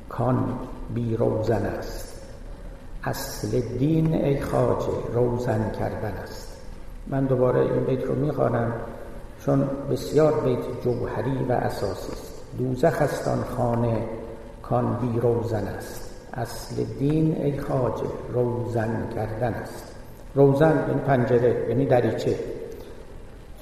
[0.09, 0.59] کان
[0.95, 2.23] بی روزن است.
[3.05, 6.61] اصل دین ای خاجه روزن کردن است.
[7.07, 8.73] من دوباره این بیت رو می‌خوانم
[9.45, 12.43] چون بسیار بیت جوهری و اساسی است.
[12.59, 13.99] دوزخ است خانه
[14.69, 16.11] کان بی روزن است.
[16.35, 19.95] اصل دین ای خاجه روزن کردن است.
[20.35, 22.35] روزن این پنجره یعنی دریچه.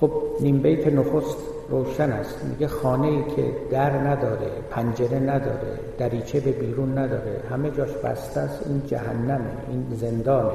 [0.00, 1.36] خب نیم بیت نخست
[1.68, 2.44] روشن است.
[2.44, 8.40] میگه خانه ای که در نداره پنجره نداره دریچه به بیرون نداره همه جاش بسته
[8.40, 10.50] است این جهنمه این زندانه.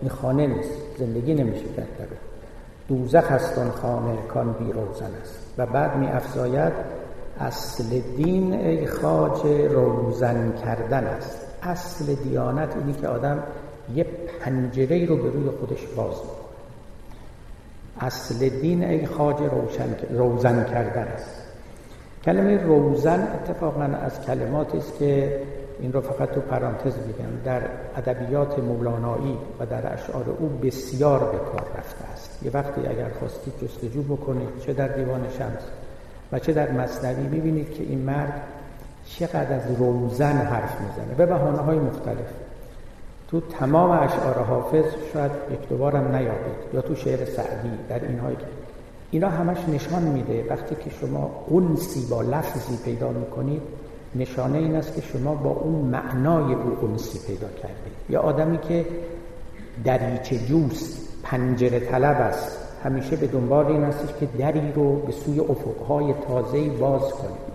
[0.00, 2.16] این خانه نیست زندگی نمیشه کرد داره
[2.88, 5.38] دوزخ است خانه کان بی روزن است.
[5.58, 6.72] و بعد می افزاید
[7.40, 11.46] اصل دین ای خاج روزن کردن است.
[11.62, 13.42] اصل دیانت اینی که آدم
[13.94, 14.06] یه
[14.40, 16.34] پنجره رو به روی خودش باز می‌کنه.
[18.00, 21.42] اصل دین ای خاج روشن روزن کردن است.
[22.24, 25.42] کلمه روزن اتفاقا از کلماتی است که
[25.80, 27.62] این رو فقط تو پرانتز بگم در
[27.96, 32.42] ادبیات مولانایی و در اشعار او بسیار به کار رفته است.
[32.42, 35.83] یه وقتی اگر خواستید جستجو بکنید چه در دیوان شمس؟
[36.34, 38.42] و چه در مصنوی ببینید که این مرد
[39.06, 42.30] چقدر از روزن حرف می‌زنه به بحانه های مختلف.
[43.28, 48.44] تو تمام اشعار حافظ شاید یک دوبارم نیابید یا تو شعر سعدی در اینهایی که
[49.10, 53.62] اینا همش نشان میده وقتی که شما اونسی با لفظی پیدا می‌کنید
[54.14, 57.94] نشانه این است که شما با اون معنای او اونسی پیدا کردید.
[58.10, 58.86] یا آدمی که
[59.84, 65.40] دریچه جوست پنجره طلب است همیشه به دنبال این هستش که دری رو به سوی
[65.40, 67.54] افقهای تازه باز کنید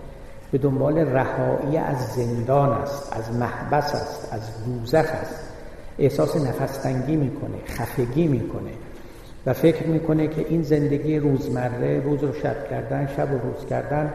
[0.52, 5.40] به دنبال رهایی از زندان است از محبس است از دوزخ است.
[5.98, 8.70] احساس نفستنگی می‌کنه خفگی می‌کنه
[9.46, 14.14] و فکر می‌کنه که این زندگی روزمره روز رو شب کردن شب و روز کردن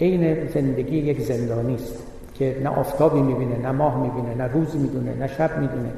[0.00, 1.94] عین زندگی یک زندانی است
[2.34, 5.92] که نه آفتابی می‌بینه نه ماه می‌بینه نه روز می‌دونه نه شب می‌دونه.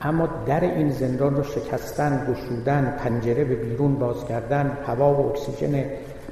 [0.00, 5.84] اما در این زندان رو شکستن گشودن پنجره به بیرون باز کردن هوا و اکسیژن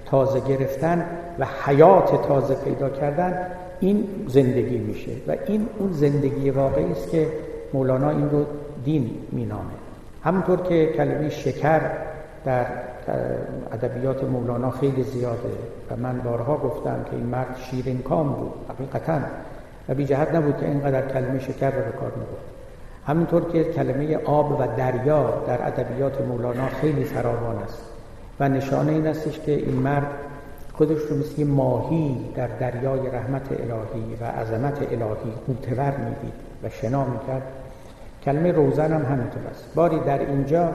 [0.07, 1.07] تازه گرفتن
[1.39, 3.47] و حیات تازه پیدا کردن
[3.81, 7.29] این زندگی میشه و این اون زندگی واقعی است که
[7.73, 8.45] مولانا این رو
[8.85, 9.75] دین مینامه.
[10.25, 11.81] همونطور که کلمه شکر
[12.45, 12.67] در
[13.73, 15.49] ادبیات مولانا خیلی زیاده
[15.91, 19.19] و من بارها گفتم که این مرد شیرین کام بود حقیقتا.
[19.89, 22.54] و بی جهت نبود که اینقدر کلمه شکر رو به کار می‌برد.
[23.07, 27.83] همینطور که کلمه آب و دریا در ادبیات مولانا خیلی فراوان است.
[28.41, 30.07] و نشانه این استش که این مرد
[30.73, 37.05] خودش رو مثل ماهی در دریای رحمت الهی و عظمت الهی قوتور می‌دید و شنا
[37.05, 37.43] می‌کرد.
[38.25, 39.75] کلمه روزن هم همینطور است.
[39.75, 40.69] باری در اینجا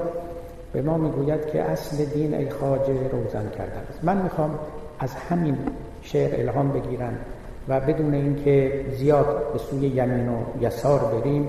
[0.73, 4.03] به ما می‌گوید که اصل دین ای خاجه روزن کردن است.
[4.03, 4.59] من می‌خوام
[4.99, 5.57] از همین
[6.01, 7.13] شعر الهام بگیرم
[7.67, 11.47] و بدون اینکه زیاد به سوی یمین و یسار بریم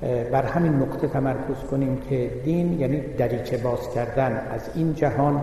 [0.00, 4.42] بر همین نقطه تمرکز کنیم که دین یعنی دریچه باز کردن.
[4.50, 5.42] از این جهان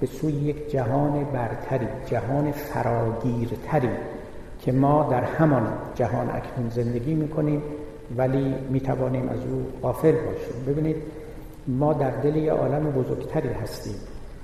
[0.00, 3.88] به سوی یک جهان برتری جهان فراگیرتری
[4.60, 7.62] که ما در همان جهان اکنون زندگی می‌کنیم
[8.16, 10.64] ولی می‌توانیم از او غافل باشیم.
[10.66, 10.96] ببینید
[11.66, 13.94] ما در دل یه عالم بزرگتری هستیم.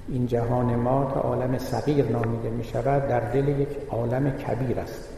[0.08, 5.08] این جهان ما که عالم صغیر نامیده می شود در دل یک عالم کبیر است.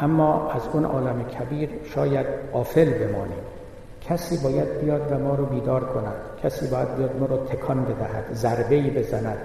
[0.00, 3.44] اما از اون عالم کبیر شاید غافل بمانیم.
[4.08, 6.14] کسی باید بیاد و ما رو بیدار کند.
[6.42, 9.38] کسی باید بیاد ما رو تکان بدهد ضربه ای بزند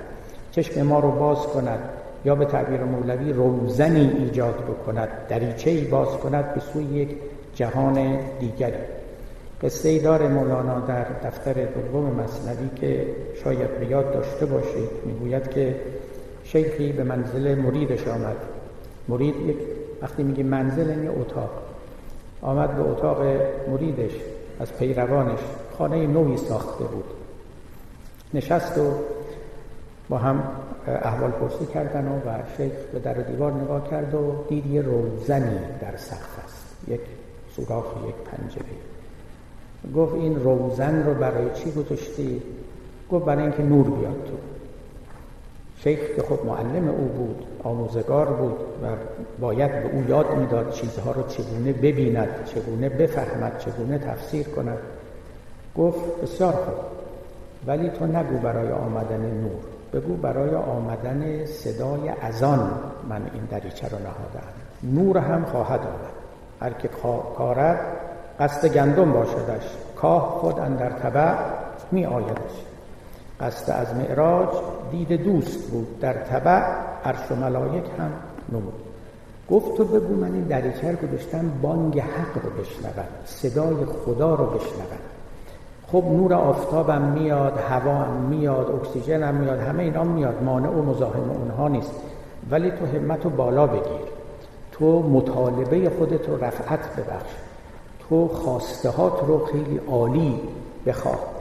[0.51, 1.79] چشم ما رو باز کند
[2.25, 7.09] یا به تعبیر مولوی روزنی ایجاد بکند دریچه ای باز کند به سوی یک
[7.55, 8.83] جهان دیگری.
[9.61, 13.07] قصه دار مولانا در دفتر دوم مصنوی که
[13.43, 14.89] شاید به یاد داشته باشید.
[15.05, 15.75] می‌گوید که
[16.43, 18.37] شیخی به منزل مریدش آمد.
[19.07, 19.57] مرید یک
[20.01, 21.49] وقتی میگه منزل یعنی اتاق.
[22.41, 23.21] آمد به اتاق
[23.69, 24.11] مریدش.
[24.59, 25.39] از پیروانش
[25.77, 27.05] خانه نوعی ساخته بود.
[28.33, 28.91] نشست و
[30.09, 30.43] با هم
[30.87, 35.59] احوال پرسی کردن و, و شیخ به در دیوار نگاه کرد و دید یه روزنی
[35.81, 36.75] در سقف است.
[36.87, 37.01] یک
[37.55, 38.65] سوراخ یک پنجره.
[39.95, 42.41] گفت این روزن رو برای چی گذاشتی؟
[43.11, 44.54] گفت برای اینکه نور بیاد تو.
[45.77, 48.87] شیخ که خب معلم او بود آموزگار بود و
[49.39, 54.77] باید به او یاد می‌داد چیزها رو چگونه ببیند چگونه بفهمد چگونه تفسیر کند.
[55.77, 56.75] گفت بسیار خوب
[57.67, 59.61] ولی تو نگو برای آمدن نور
[59.93, 62.71] بگو برای آمدن صدای ازان
[63.09, 66.15] من این دریچه رو نهادم نور هم خواهد آمد.
[66.61, 66.89] هر که
[67.37, 67.79] کارد
[68.39, 71.35] قصد گندم باشدش کاه خود اندر طبع
[71.91, 72.65] می آیدش
[73.39, 74.49] قصد از معراج
[74.91, 76.61] دید دوست بود در طبع
[77.05, 78.11] عرش و ملائک هم
[78.51, 78.73] نمود.
[79.49, 84.45] گفت تو بگو من این دریچه رو گذاشتم بانگ حق رو بشنوم صدای خدا رو
[84.45, 84.99] بشنوم.
[85.87, 91.29] خب نور آفتابم میاد هوا میاد اکسیژن هم میاد همه اینا میاد مانع و مزاحم
[91.29, 91.91] اونها نیست.
[92.51, 94.05] ولی تو همت رو بالا بگیر.
[94.71, 97.31] تو مطالبه خودت رو رفعت ببخش.
[98.09, 100.39] تو خواستهات رو خیلی عالی
[100.85, 101.34] بخواه.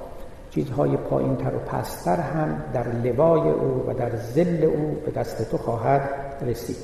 [0.54, 5.50] چیزهای پایین تر و پستر هم در لوای او و در ظل او به دست
[5.50, 6.10] تو خواهد
[6.46, 6.76] رسید.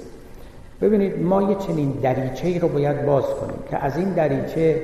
[0.81, 4.83] ببینید ما یه چنین دریچه رو باید باز کنیم که از این دریچه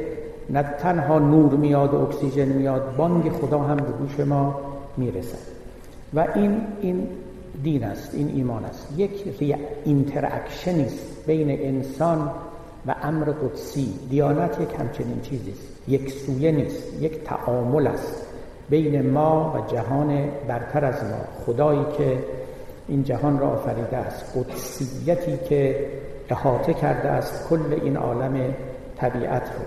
[0.50, 4.60] نه تنها نور میاد و اکسیژن میاد بانگ خدا هم به گوش ما
[4.96, 5.56] می‌رسد.
[6.14, 7.08] و این این
[7.62, 8.88] دین است این ایمان است.
[8.96, 9.42] یک
[9.84, 12.30] interaction ی است بین انسان
[12.86, 13.94] و امر قدسی.
[14.10, 15.88] دیانت یک همچنین چیزی است.
[15.88, 18.25] یک سویه نیست یک تعامل است.
[18.70, 21.18] بین ما و جهان برتر از ما.
[21.46, 22.18] خدایی که
[22.88, 24.36] این جهان را آفریده است.
[24.36, 25.86] قدسیتی که
[26.30, 28.54] احاطه کرده است کل این عالم
[28.96, 29.64] طبیعت رو.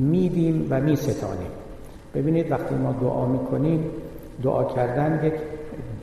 [0.00, 1.50] میدیم و میستانیم.
[2.14, 3.90] ببینید وقتی ما دعا می‌کنیم
[4.42, 5.34] دعا کردن یک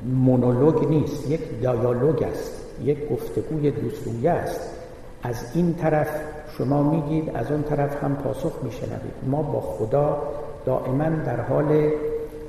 [0.06, 4.70] مونولوگ نیست یک دیالوگ است یک گفتگوی دوستویه است.
[5.24, 6.10] از این طرف
[6.58, 9.14] شما میگید از اون طرف هم پاسخ میشنوید.
[9.28, 10.22] ما با خدا
[10.66, 11.90] دائما در حال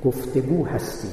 [0.05, 1.11] گفتگو هستیم.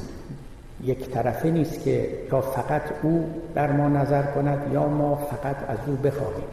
[0.85, 3.25] یک طرفه نیست که یا فقط او
[3.55, 6.49] در ما نظر کند یا ما فقط از او بخواهیم.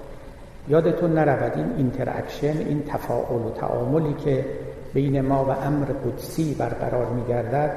[0.67, 4.45] یادتون نرود این interaction این تفاعل و تعاملی که
[4.93, 7.71] بین ما و امر قدسی برقرار میگردد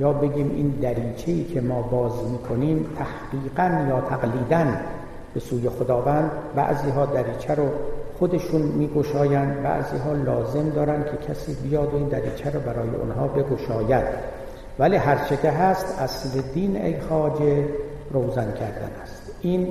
[0.00, 4.64] یا بگیم این دریچه‌ای که ما باز می‌کنیم تحقیقا یا تقلیدا
[5.34, 7.68] به سوی خداوند بعضی ها دریچه رو
[8.18, 9.62] خودشون میگشایند.
[9.62, 14.04] بعضی ها لازم دارن که کسی بیاد و این دریچه رو برای اونها بگشاید.
[14.78, 17.64] ولی هرچه که هست اصل دین ای خاجه
[18.10, 19.32] روزن کردن است.
[19.40, 19.68] این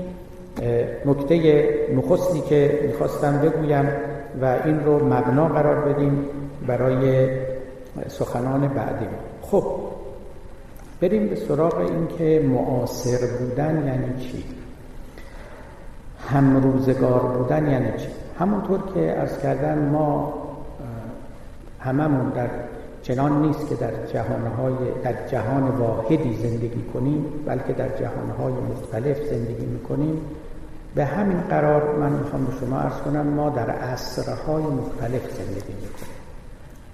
[1.05, 3.89] نکته نخستی که می‌خواستم بگویم
[4.41, 6.25] و این رو مبنا قرار بدیم
[6.67, 7.29] برای
[8.07, 9.05] سخنان بعدی.
[9.41, 9.63] خب
[11.01, 14.43] بریم به سراغ این که معاصر بودن یعنی چی؟
[16.29, 18.07] همروزگار بودن یعنی چی؟
[18.39, 20.33] همونطور که ارز کردن ما
[21.79, 22.49] هممون در
[23.01, 24.73] چنان نیست که در جهانهای
[25.03, 30.21] در جهان واحدی زندگی کنیم بلکه در جهانهای مختلف زندگی می‌کنیم.
[30.95, 36.17] به همین قرار من می‌خوام به شما ارز کنم ما در عصرهای مختلف زندگی می‌کنیم.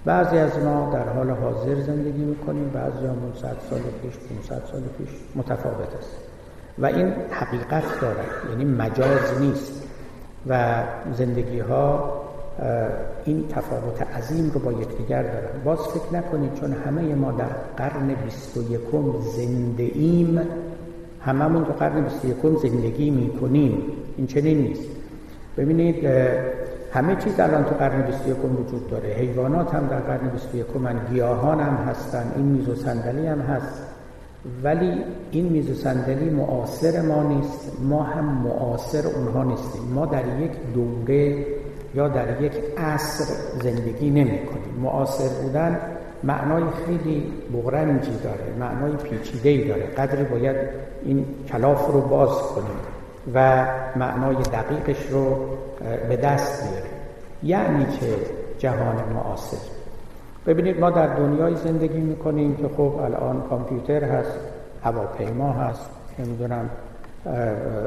[0.04, 4.14] بعضی از ما در حال حاضر زندگی می‌کنیم بعضی همون 100 سال پیش
[4.48, 6.16] 500 سال پیش متفاوت است.
[6.78, 9.83] و این حقیقت دارد یعنی مجاز نیست.
[10.48, 12.12] و زندگی ها
[13.24, 15.64] این تفاوت عظیم رو با یکدیگر دارن.
[15.64, 17.44] باز فکر نکنید چون همه ما در
[17.76, 18.80] قرن 21
[19.36, 20.40] زنده ایم
[21.20, 23.82] هممون تو قرن 21 زندگی می‌کنیم.
[24.16, 24.88] این چنین نیست.
[25.56, 26.04] ببینید
[26.92, 29.08] همه چیز الان تو قرن 21 وجود داره.
[29.08, 33.93] حیوانات هم در قرن 21 من گیاهان هم هستن این میز و صندلی هم هست.
[34.62, 37.72] ولی این میز و صندلی معاصر ما نیست.
[37.82, 39.82] ما هم معاصر اونها نیستیم.
[39.94, 41.46] ما در یک دوره
[41.94, 43.24] یا در یک عصر
[43.62, 44.80] زندگی نمی کنیم.
[44.82, 45.80] معاصر بودن
[46.22, 49.82] معنای خیلی بغرنجی داره معنای پیچیده داره.
[49.86, 50.56] قدری باید
[51.04, 52.76] این کلاف رو باز کنیم
[53.34, 53.66] و
[53.96, 55.36] معنای دقیقش رو
[56.08, 56.90] به دست بیاریم.
[57.42, 58.16] یعنی که
[58.58, 59.83] جهان معاصر.
[60.46, 64.38] ببینید ما در دنیای زندگی می‌کنیم که خب الان کامپیوتر هست
[64.82, 66.70] هواپیما هست نمی‌دونم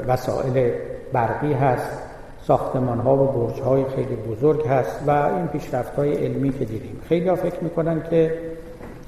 [0.08, 0.72] وسایل
[1.14, 2.02] برقی هست
[2.42, 7.00] ساختمان ها و برج های خیلی بزرگ هست و این پیشرفت های علمی که دیدیم.
[7.10, 8.34] خیلی ها فکر می‌کنن که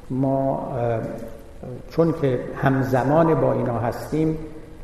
[0.10, 0.72] ما
[1.89, 4.38] چون که همزمان با اینا هستیم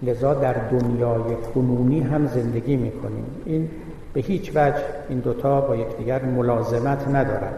[0.03, 3.26] لذا در دنیای کنونی هم زندگی می‌کنیم.
[3.45, 3.70] این
[4.13, 7.57] به هیچ وجه این دوتا با یکدیگر ملازمت ندارند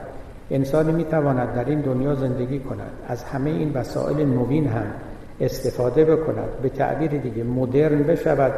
[0.52, 2.91] انسانی می‌تواند در این دنیا زندگی کند.
[3.08, 4.86] از همه این وسایل نوین هم
[5.41, 6.50] استفاده بکند.
[6.62, 8.54] به تعبیر دیگه مدرن بشود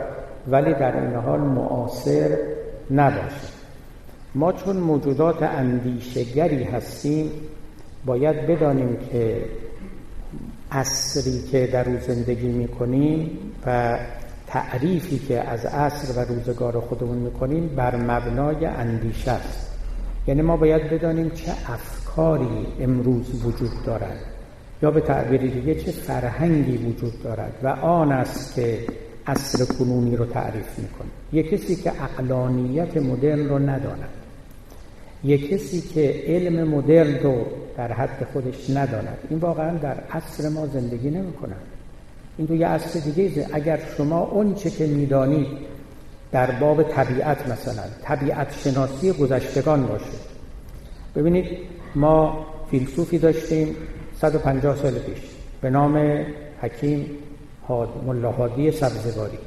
[0.48, 2.38] ولی در این حال معاصر
[2.92, 3.60] نباشد.
[4.36, 7.32] ما چون موجودات اندیشگری هستیم
[8.06, 9.46] باید بدانیم که
[10.72, 13.98] عصری که در او زندگی می‌کنیم و
[14.48, 19.69] تعریفی که از عصر و روزگار خودمون می‌کنیم بر مبنای اندیشه است.
[20.30, 24.20] یعنی ما باید بدانیم چه افکاری امروز وجود دارد
[24.82, 28.80] یا به تعبیر دیگه چه فرهنگی وجود دارد و آن است که
[29.28, 34.10] عصر کنونی رو تعریف می‌کنه یک کسی که اقلانیت مدرن رو نداند.
[35.24, 37.46] یک کسی که علم مدرن رو
[37.78, 39.18] در حد خودش نداند.
[39.30, 41.56] این واقعا در عصر ما زندگی نمی‌کنه.
[42.38, 45.48] این تو یه عصر دیگه اگر شما اون چه که می‌دانید
[46.32, 47.84] در باب طبیعت مثلا.
[48.04, 50.18] طبیعت شناسی گذشتگان باشه.
[51.16, 51.58] ببینید
[51.96, 53.76] ما فیلسوفی داشتیم
[54.22, 55.20] 150 سال پیش
[55.62, 56.26] به نام
[56.62, 57.06] حکیم
[58.06, 59.38] ملاحادی سبزواری.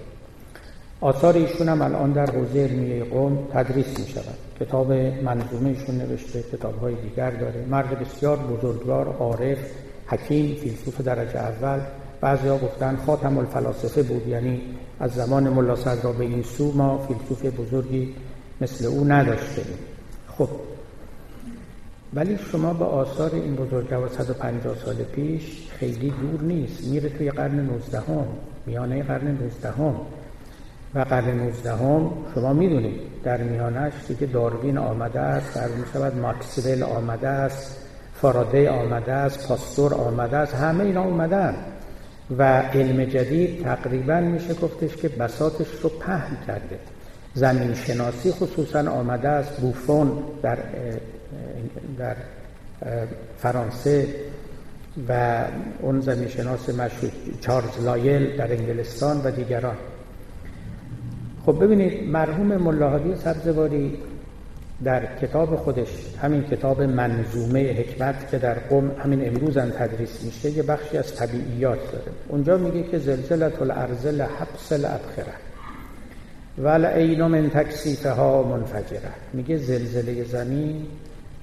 [1.01, 6.43] آثار ایشون هم الان در حوزه علمیه قوم تدریس می شود کتاب منظومه ایشون نوشته
[6.43, 7.67] کتاب های دیگر داره.
[7.71, 9.59] مرد بسیار بزرگوار عارف
[10.07, 11.81] حکیم فیلسوف درجه اول.
[12.21, 14.63] بعضی ها گفتن خاتم الفلاسفه بود یعنی
[15.03, 18.15] از زمان ملا صدرا به این سو ما فیلسوف بزرگی
[18.61, 19.63] مثل او نداشته
[20.39, 20.49] خب.
[22.15, 26.85] ولی شما به آثار این بزرگوار 150 سال پیش خیلی دور نیست.
[26.85, 28.27] میره توی قرن 19 هم
[28.67, 29.97] میانه قرن 19 هم
[30.95, 36.83] و قرن 19 هم شما می‌دونید در میانش دیگه داروین آمده است در شود ماکسول
[36.83, 37.77] آمده است
[38.15, 41.55] فارادی آمده است پاستور آمده است همه اینا اومدن.
[42.39, 46.79] و علم جدید تقریبا میشه گفتش که بساتش رو پهن کرده.
[47.35, 49.61] زمین شناسی خصوصا آمده است.
[49.61, 50.13] بوفون
[50.43, 50.59] در
[51.99, 52.17] در
[53.39, 54.07] فرانسه
[55.09, 55.45] و
[55.81, 59.77] اون زمین شناس مشهور چارلز لایل در انگلستان و دیگران.
[61.47, 63.99] خب ببینید مرحوم ملاحادی سبزواری
[64.85, 65.89] در کتاب خودش
[66.23, 71.17] همین کتاب منظومه حکمت که در قم همین امروز هم تدریس میشه یه بخشی از
[71.17, 72.13] طبیعیات داره.
[72.29, 75.35] اونجا میگه که زلزلت الارض لحبس الابخره
[76.59, 80.87] و عین من تکسیفها منفجره میگه زلزله زمین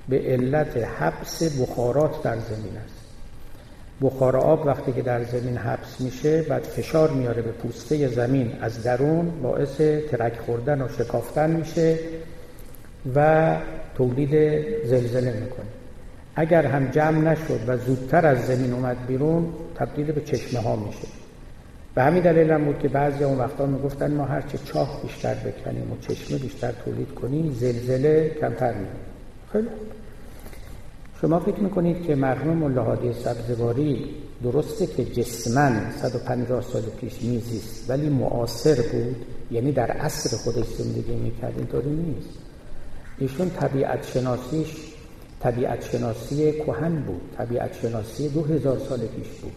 [0.09, 2.99] به علت حبس بخارات در زمین است.
[4.01, 8.51] بخار آب وقتی که در زمین حبس میشه بعد فشار میاره به پوسته زمین.
[8.61, 9.81] از درون باعث
[10.11, 11.99] ترک خوردن و شکافتن میشه.
[13.15, 13.57] و
[13.95, 14.29] تولید
[14.85, 15.65] زلزله می‌کنه.
[16.35, 21.07] اگر هم جمع نشد و زودتر از زمین اومد بیرون تبدیل به چشمه ها میشه.
[21.95, 25.91] و همین دلیل هم بود که بعضی اون وقتا می‌گفتن ما هرچه چاه بیشتر بکنیم
[25.91, 28.95] و چشمه بیشتر تولید کنیم زلزله کمتر میاد
[29.51, 29.67] خیلی
[31.21, 38.09] شما فکر می‌کنید که مرحوم ملاحادی سبزواری درسته که جسمن 150 سال پیش میزیست ولی
[38.09, 42.48] معاصر بود؟ یعنی در عصر خودش زندگی می‌کرد؟ اینطوری نیست.
[43.19, 44.89] ایشون طبیعت شناسیش
[45.39, 47.21] طبیعت شناسی کهن بود.
[47.37, 49.51] طبیعت شناسی دو هزار سال پیش بود.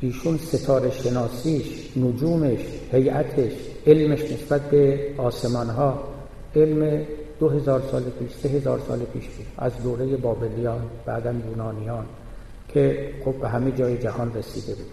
[0.00, 2.60] ایشون ستاره شناسیش نجومش
[2.92, 3.52] هیئتش
[3.86, 6.02] علمش نسبت به آسمان ها
[6.56, 7.02] علم
[7.40, 9.46] دو هزار سال پیش سه هزار سال پیش بود.
[9.58, 12.04] از دوره بابلیان بعدا یونانیان
[12.68, 14.86] که خب به همه جای جهان رسیده بود.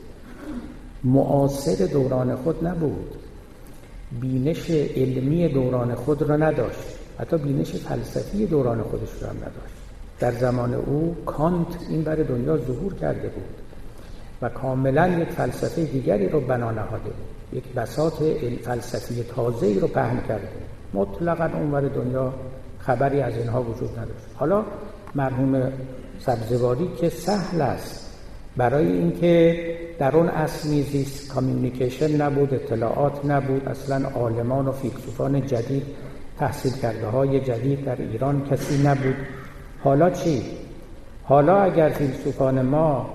[1.03, 3.15] معاصر دوران خود نبود.
[4.21, 6.99] بینش علمی دوران خود را نداشت.
[7.19, 9.75] حتی بینش فلسفی دوران خودش را هم نداشت.
[10.19, 13.43] در زمان او کانت این بر دنیا ظهور کرده بود
[14.41, 17.53] و کاملا یک فلسفه دیگری رو بنا نهاده بود.
[17.53, 18.23] یک بساط
[18.63, 20.47] فلسفی تازه رو پهن کرده
[20.93, 22.33] مطلقا اونور دنیا
[22.79, 24.25] خبری از اینها وجود نداشت.
[24.35, 24.63] حالا
[25.15, 25.71] مرحوم
[26.19, 28.09] سبزواری که سهل است
[28.57, 29.65] برای اینکه
[29.99, 35.83] در اون اصل میزیست کامیونیکیشن نبود اطلاعات نبود اصلا عالمان و فیلسوفان جدید
[36.39, 39.15] تحصیل کرده های جدید در ایران کسی نبود.
[39.83, 40.43] حالا چی؟
[41.23, 43.09] حالا اگر فیلسوفان ما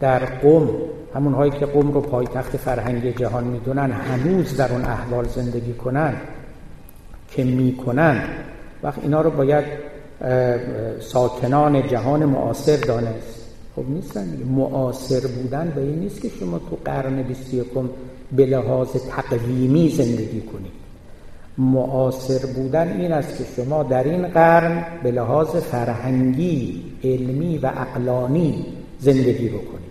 [0.00, 0.68] در قم
[1.14, 6.14] همون هایی که قم رو پایتخت فرهنگی جهان می‌دونن هنوز در اون احوال زندگی کنن
[7.30, 8.22] که می‌کنن
[8.82, 9.64] وقت اینا رو باید
[11.00, 13.38] ساکنان جهان معاصر دانست.
[13.76, 17.66] خب نیستن معاصر بودن به این نیست که شما تو قرن 21
[18.32, 20.87] به لحاظ تقویمی زندگی کنید.
[21.58, 28.66] معاصر بودن این است که شما در این قرن به لحاظ فرهنگی علمی و اقلانی
[28.98, 29.88] زندگی بکنید.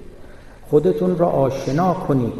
[0.70, 2.34] خودتون را آشنا کنید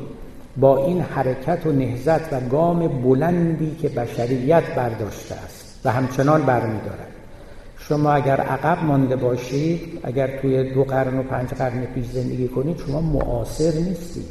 [0.58, 7.08] با این حرکت و نهزت و گام بلندی که بشریت برداشته است و همچنان برمیدارد.
[7.78, 12.78] شما اگر عقب مانده باشید اگر توی دو قرن و پنج قرن پیش زندگی کنید
[12.88, 14.28] شما معاصر نیستید.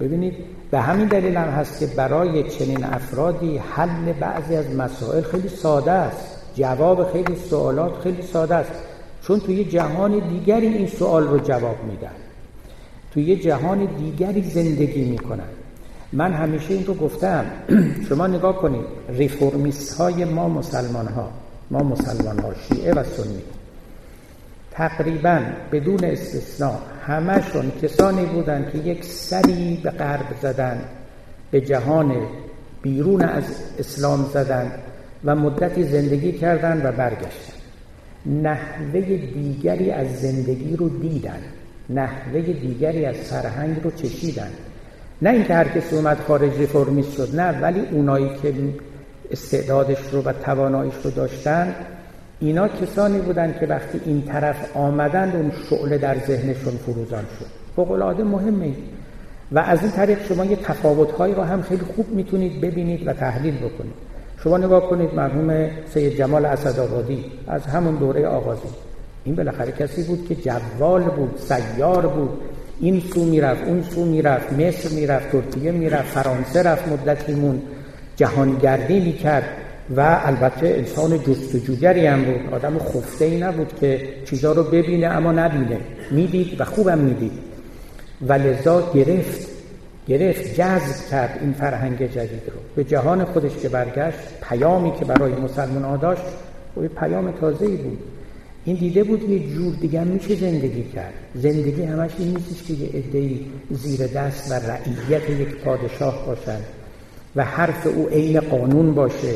[0.00, 0.34] ببینید
[0.74, 5.90] به همین دلیل هم هست که برای چنین افرادی حل بعضی از مسائل خیلی ساده
[5.90, 6.38] است.
[6.54, 8.72] جواب خیلی سوالات خیلی ساده است.
[9.22, 12.10] چون توی جهان دیگری این سوال رو جواب میدن.
[13.12, 15.48] توی جهان دیگری زندگی می‌کنن.
[16.12, 17.44] من همیشه این رو گفتم.
[18.08, 18.86] شما نگاه کنید.
[19.08, 21.30] ریفورمیست های ما مسلمان ها
[21.70, 23.42] ما مسلمان ها شیعه و سنی.
[24.74, 25.40] تقریبا
[25.72, 30.80] بدون استثناء همشون کسانی بودند که یک سری به غرب زدن
[31.50, 32.14] به جهان
[32.82, 33.44] بیرون از
[33.78, 34.72] اسلام زدند
[35.24, 37.54] و مدتی زندگی کردند و برگشتن.
[38.26, 41.40] نحوه دیگری از زندگی رو دیدن
[41.90, 44.50] نحوه دیگری از فرهنگ رو چشیدن.
[45.22, 48.54] نه اینکه هر کسی اومد خارج ریفورمیست شد نه ولی اونایی که
[49.30, 51.74] استعدادش رو و تواناییش رو داشتن
[52.40, 57.46] اینا کسانی بودن که وقتی این طرف آمدند اون شعله در ذهنشون فروزان شد.
[57.76, 58.72] فوق مهمه.
[59.52, 63.54] و از این طریق شما یه تفاوتهایی رو هم خیلی خوب می‌تونید ببینید و تحلیل
[63.54, 63.94] بکنید.
[64.44, 68.68] شما نگاه کنید مرحوم سید جمال اسدآبادی از همون دوره آغازی.
[69.24, 72.30] این بالاخره کسی بود که جوال بود سیار بود.
[72.80, 77.62] این سو می‌رفت اون سو می‌رفت مصر می‌رفت ترکیه می‌رفت فرانسه رفت مدتی مون
[78.16, 79.44] جهانگردی می‌کرد.
[79.96, 82.54] و البته انسان جستجوگری هم بود.
[82.54, 85.80] آدم خفته ای نبود که چیزا رو ببینه اما نبینه.
[86.10, 87.32] می‌دید و خوبم می‌دید.
[88.28, 89.48] و لذا گرفت.
[90.08, 92.60] گرفت جذب کرد این فرهنگ جدید رو.
[92.76, 94.18] به جهان خودش که برگشت
[94.48, 96.22] پیامی که برای مسلمان ها داشت
[96.76, 97.98] و پیام تازه بود.
[98.64, 101.12] این دیده بود یه جور دیگه میشه زندگی کرد.
[101.34, 106.60] زندگی همش این نیستش که یه عده‌ای زیر دست و رعیت یک پادشاه باشن
[107.36, 109.34] و حرف او عین قانون باشه.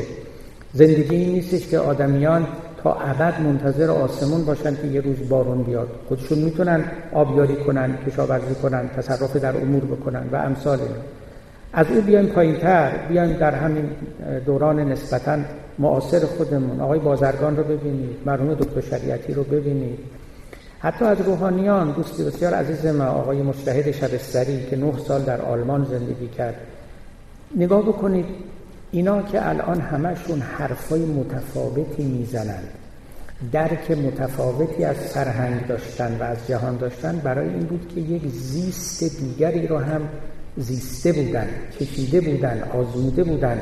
[0.73, 2.47] زندگی این نیستش که آدمیان
[2.83, 5.87] تا ابد منتظر آسمون باشن که یه روز بارون بیاد.
[6.07, 10.79] خودشون می‌تونن آبیاری کنن کشاورزی کنن تصرف در امور بکنن و امثال
[11.73, 13.89] از او بیایم پایینتر بیایم در همین
[14.45, 15.37] دوران نسبتا
[15.79, 16.79] معاصر خودمون.
[16.79, 19.99] آقای بازرگان رو ببینید مرحوم دکتر شریعتی رو ببینید.
[20.79, 25.85] حتی از روحانیان دوستی بسیار عزیز ما آقای مشتهد شبستری که نه سال در آلمان
[25.85, 26.55] زندگی کرد.
[27.57, 28.25] نگاه بکنید
[28.91, 32.67] اینا که الان همشون حرفای متفاوتی می‌زنند
[33.51, 39.19] درک متفاوتی از فرهنگ داشتن و از جهان داشتن برای این بود که یک زیست
[39.19, 40.01] دیگری رو هم
[40.57, 41.47] زیسته بودن
[41.79, 43.61] کشیده بودن آزموده بودن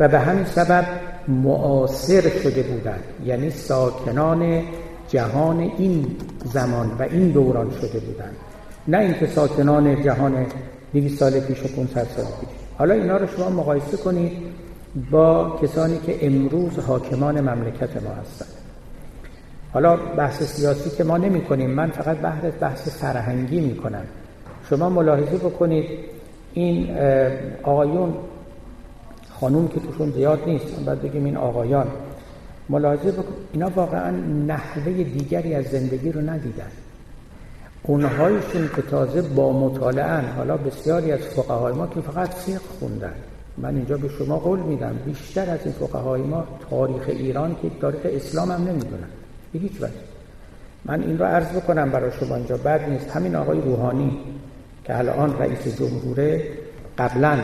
[0.00, 0.84] و به همین سبب
[1.28, 4.62] معاصر شده بودند یعنی ساکنان
[5.08, 6.06] جهان این
[6.44, 8.36] زمان و این دوران شده بودند
[8.88, 10.46] نه اینکه ساکنان جهان
[10.92, 12.48] 200 سال پیش و 500 سال پیش.
[12.78, 14.32] حالا اینا رو شما مقایسه کنید.
[15.10, 18.48] با کسانی که امروز حاکمان مملکت ما هستند.
[19.72, 21.70] حالا بحث سیاسی که ما نمی کنیم.
[21.70, 24.04] من فقط بحث بحث فرهنگی می کنم.
[24.70, 25.88] شما ملاحظه بکنید.
[26.52, 26.96] این
[27.62, 28.14] آقایون
[29.40, 30.84] خانوم که توشون زیاد نیست.
[30.86, 31.86] بعد بگیم این آقایان.
[32.68, 34.10] ملاحظه بکن اینا واقعا
[34.46, 36.70] نحوه دیگری از زندگی رو ندیدن.
[37.82, 43.14] اونهایشون که تازه با مطالعه حالا بسیاری از فقهای ما که فقط فقه خوندن.
[43.62, 48.00] من اینجا به شما قول میدم بیشتر از این فقهای ما تاریخ ایران که تاریخ
[48.04, 49.08] اسلام هم نمی‌دونن.
[49.52, 49.92] به هیچ وجه.
[50.84, 52.56] من این رو عرض بکنم برای شما اینجا.
[52.56, 53.10] بد نیست.
[53.10, 54.18] همین آقای روحانی
[54.84, 56.42] که الان رئیس جمهوره
[56.98, 57.38] قبلا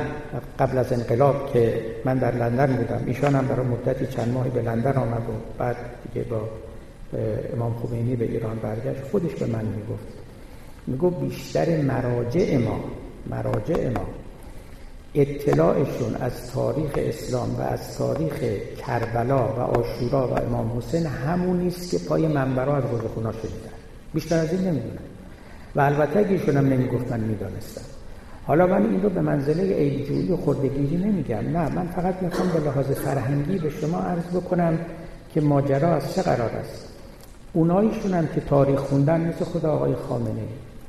[0.58, 4.62] قبل از انقلاب که من در لندن بودم ایشان هم برای مدتی چند ماهی به
[4.62, 5.76] لندن آمد و بعد
[6.12, 6.40] دیگه با
[7.52, 9.02] امام خمینی به ایران برگشت.
[9.10, 10.06] خودش به من می‌گفت.
[10.86, 12.80] می‌گفت بیشتر مراجع ما
[13.30, 14.06] مراجع ما
[15.14, 18.34] اطلاعشون از تاریخ اسلام و از تاریخ
[18.78, 23.74] کربلا و آشورا و امام حسین همون است که پای منبرها از روزخونا شدیدن.
[24.14, 24.98] بیشتر از این نمی‌دونن.
[25.76, 27.82] و البته اگه ایشون هم نمی‌گفت من می‌دانستم
[28.46, 31.36] حالا من این رو به منزله عیبجویی و خردگیری نمیگم.
[31.36, 34.78] نه من فقط می‌خوام به لحاظ فرهنگی به شما عرض بکنم
[35.34, 36.88] که ماجرا از چه قرار است.
[37.52, 40.42] اونایشون هم که تاریخ خوندن مثل خود آقای خامنه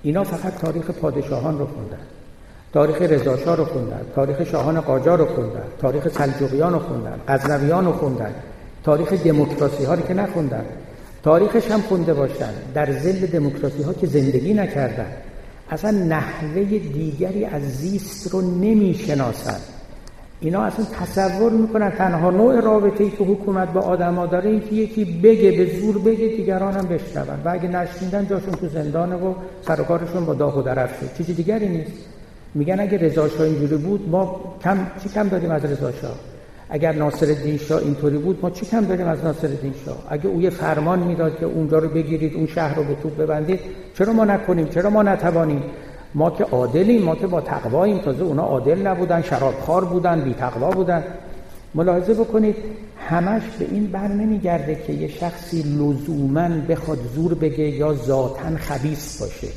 [0.03, 1.99] اینا فقط تاریخ پادشاهان رو خوندن.
[2.75, 7.91] تاریخ رضاشاه رو خوندن تاریخ شاهان قاجار رو خوندن تاریخ سلجوقیان رو خوندن غزنویان رو
[7.91, 8.35] خوندن
[8.83, 10.65] تاریخ دموکراسی ها رو که نخوندن
[11.23, 15.05] تاریخش هم خونده باشن در زل دموکراسی ها که زندگی نکردن.
[15.69, 19.59] اصلا نحوه دیگری از زیست رو نمی‌شناسن.
[20.39, 24.75] اینا اصلا تصور می‌کنن تنها نوع رابطه ای که حکومت با آدما داره این که
[24.75, 27.39] یکی بگه به زور بگه دیگران هم بشنون.
[27.45, 31.69] و اگه نشنیدن جاشون تو زندانه و سرکارشون با داغ و درف شد چیزی دیگری
[31.69, 32.14] نیست.
[32.55, 35.91] میگن اگه رضا اینجوری بود ما کم چی کم داریم از رضا
[36.69, 39.49] اگر ناصر شاه اینطوری بود ما چی کم داریم از ناصر
[39.85, 43.17] شاه؟ اگه او یه فرمان می‌داد که اونجا رو بگیرید اون شهر رو به توپ
[43.17, 43.59] ببندید
[43.97, 45.63] چرا ما نکنیم؟ چرا ما نتوانیم؟
[46.15, 47.97] ما که عادلیم ما که با تقواییم.
[47.97, 51.03] تازه اونا عادل نبودن شرابخوار بودن بی تقوا بودن.
[51.75, 52.55] ملاحظه بکنید
[53.09, 59.21] همش به این بر نمیگرده که یه شخصی لزوما بخواد زور بگه یا ذاتا خبیس
[59.21, 59.47] باشه.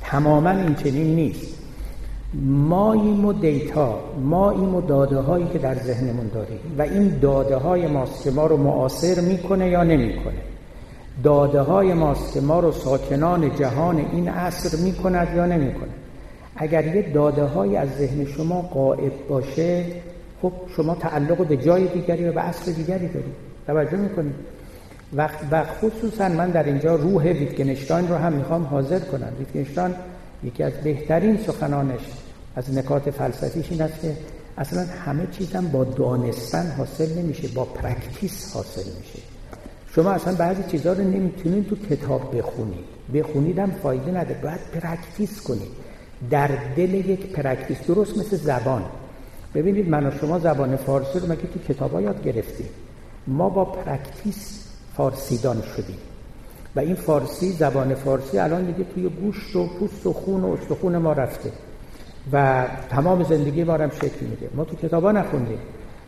[0.00, 1.55] تماما این چنین نیست.
[2.44, 6.58] ما این و دیتا ما این و داده هایی که در ذهنمون داریم.
[6.78, 10.34] و این داده های ماست که ما رو معاصر می‌کنه یا نمی‌کنه؟
[11.24, 15.90] داده های ماست که ما رو ساکنان جهان این عصر می‌کند یا نمی‌کنه
[16.56, 19.84] اگر یه داده های از ذهن شما قائب باشه
[20.42, 23.34] خب شما تعلق به جای دیگری و به عصر دیگری دارید.
[23.66, 24.34] توجه می‌کنید؟
[25.12, 29.32] وقت و خصوصا من در اینجا روح ویتگنشتاین رو هم می‌خوام حاضر کنم.
[29.38, 29.94] ویتگنشتاین
[30.44, 32.00] یکی از بهترین سخنانش
[32.56, 34.16] از نکات فلسفیش این است که
[34.58, 39.18] اصلا همه چیزم با دانستن حاصل نمیشه با practice حاصل میشه.
[39.94, 42.84] شما اصلا بعضی چیزها رو نمی‌تونید تو کتاب بخونید.
[43.14, 44.34] بخونید هم فایده نده.
[44.42, 45.68] باید practice کنید.
[46.30, 48.84] در دل یک practice درست مثل زبان.
[49.54, 52.66] ببینید من و شما زبان فارسی رو مگه تو کتاب یاد گرفتیم؟
[53.26, 54.64] ما با practice
[54.96, 55.98] فارسیدان شدیم.
[56.76, 60.98] و این فارسی زبان فارسی الان دیگه توی گوشت و پوست و خون و استخون
[60.98, 61.52] ما رفته.
[62.32, 64.48] و تمام زندگی ما هم شکل میده.
[64.54, 65.58] ما تو کتابا نخوندیم.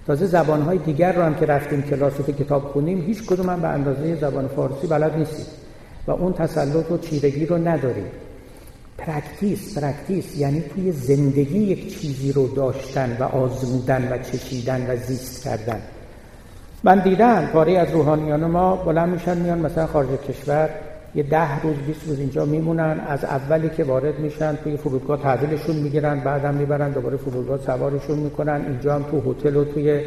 [0.06, 3.68] تازه زبانهای دیگر رو هم که رفتیم کلاس تو کتاب خونیم هیچ کدوم هم به
[3.68, 5.46] اندازه زبان فارسی بلد نیستیم
[6.06, 8.06] و اون تسلط و چیرگی رو نداریم.
[8.98, 15.44] practice practice یعنی توی زندگی یک چیزی رو داشتن و آزمودن و چشیدن و زیست
[15.44, 15.80] کردن.
[16.84, 20.70] من دیدم پاره از روحانیان ما بلند میشن میان مثلا خارج کشور
[21.14, 25.76] یه ده روز 20 روز اینجا میمونن از اولی که وارد میشن توی فرودگاه تحویلشون
[25.76, 28.64] می‌گیرن بعدم می‌برن دوباره فرودگاه سوارشون می‌کنن.
[28.68, 30.00] اینجا هم تو هتل و توی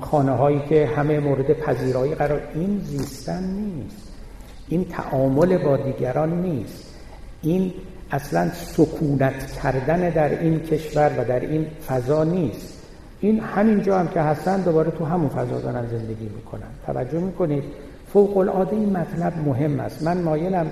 [0.00, 4.12] خانه هایی که همه مورد پذیرایی قرار این زیستن نیست.
[4.68, 6.94] این تعامل با دیگران نیست.
[7.42, 7.72] این
[8.10, 12.82] اصلا سکونت کردن در این کشور و در این فضا نیست.
[13.20, 16.68] این همینجا هم که هستن دوباره تو همون فضا دارن زندگی می‌کنن.
[16.86, 17.64] توجه می‌کنید؟
[18.14, 20.02] فوق العاده این مطلب مهم است.
[20.02, 20.66] من مایلم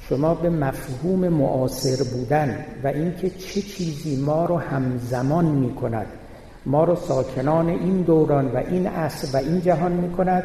[0.00, 6.06] شما به مفهوم معاصر بودن و اینکه چه چیزی ما رو همزمان می کند
[6.66, 10.44] ما رو ساکنان این دوران و این عصر و این جهان می کند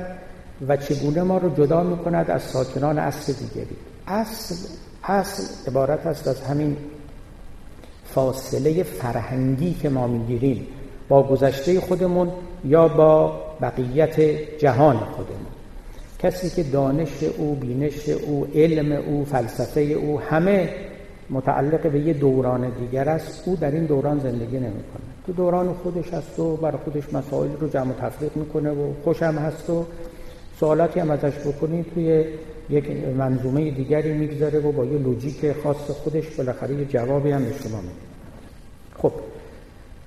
[0.68, 3.76] و چگونه ما رو جدا می کند از ساکنان عصر دیگری.
[4.08, 4.56] اصل
[5.04, 6.78] اصل عبارت است از همین
[8.06, 10.68] فاصله فرهنگی که ما می‌گیریم
[11.10, 12.30] با گذشته خودمون
[12.66, 14.20] یا با بقیت
[14.60, 15.51] جهان خودمون.
[16.24, 20.70] کسی که دانش او بینش او علم او فلسفه او همه
[21.30, 25.02] متعلق به یه دوران دیگر است او در این دوران زندگی نمی‌کنه.
[25.26, 29.70] تو دوران خودش هست و برای خودش مسائل رو جمع تفریق می‌کنه و خوشم هست
[29.70, 29.86] و
[30.60, 32.26] سوالاتی هم ازش بکنید توی
[32.70, 32.86] یک
[33.18, 37.82] منظومه دیگری می‌گذاره و با یه لوجیک خاص خودش بالاخره یه جوابی هم به شما
[37.82, 37.94] میده.
[38.98, 39.12] خب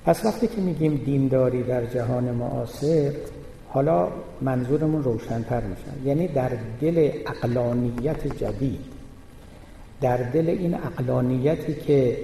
[0.06, 3.10] پس وقتی که میگیم دینداری در جهان معاصر
[3.74, 4.08] حالا
[4.40, 6.50] منظورمون روشنتر میشن یعنی در
[6.80, 8.80] دل اقلانیت جدید
[10.00, 12.18] در دل این اقلانیتی که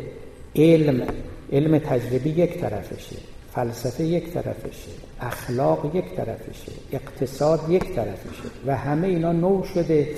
[0.57, 1.07] علم
[1.53, 3.17] علم تجربی یک طرفشه
[3.55, 4.91] فلسفه یک طرفشه
[5.21, 10.09] اخلاق یک طرفشه اقتصاد یک طرفشه و همه اینا نو شده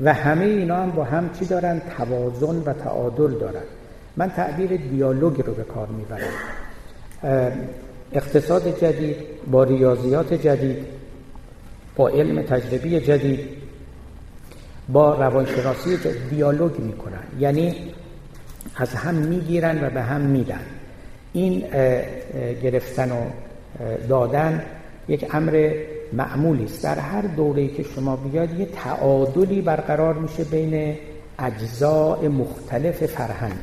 [0.00, 3.62] و همه اینا هم با هم چی دارن؟ توازن و تعادل دارن.
[4.16, 6.32] من تعبیر دیالوگ رو به کار می‌برم.
[8.12, 9.16] اقتصاد جدید
[9.50, 10.76] با ریاضیات جدید
[11.96, 13.40] با علم تجربی جدید
[14.88, 15.98] با روانشناسی
[16.30, 17.22] دیالوگ می‌کنن.
[17.38, 17.74] یعنی
[18.76, 20.60] از هم می‌گیرن و به هم میدن.
[21.32, 21.64] این
[22.62, 23.20] گرفتن و
[24.08, 24.62] دادن
[25.08, 25.74] یک امر
[26.12, 26.82] معمولی است.
[26.82, 30.96] در هر دوره‌ای که شما بیاد یه تعادلی برقرار میشه بین
[31.38, 33.58] اجزاء مختلف فرهنگ.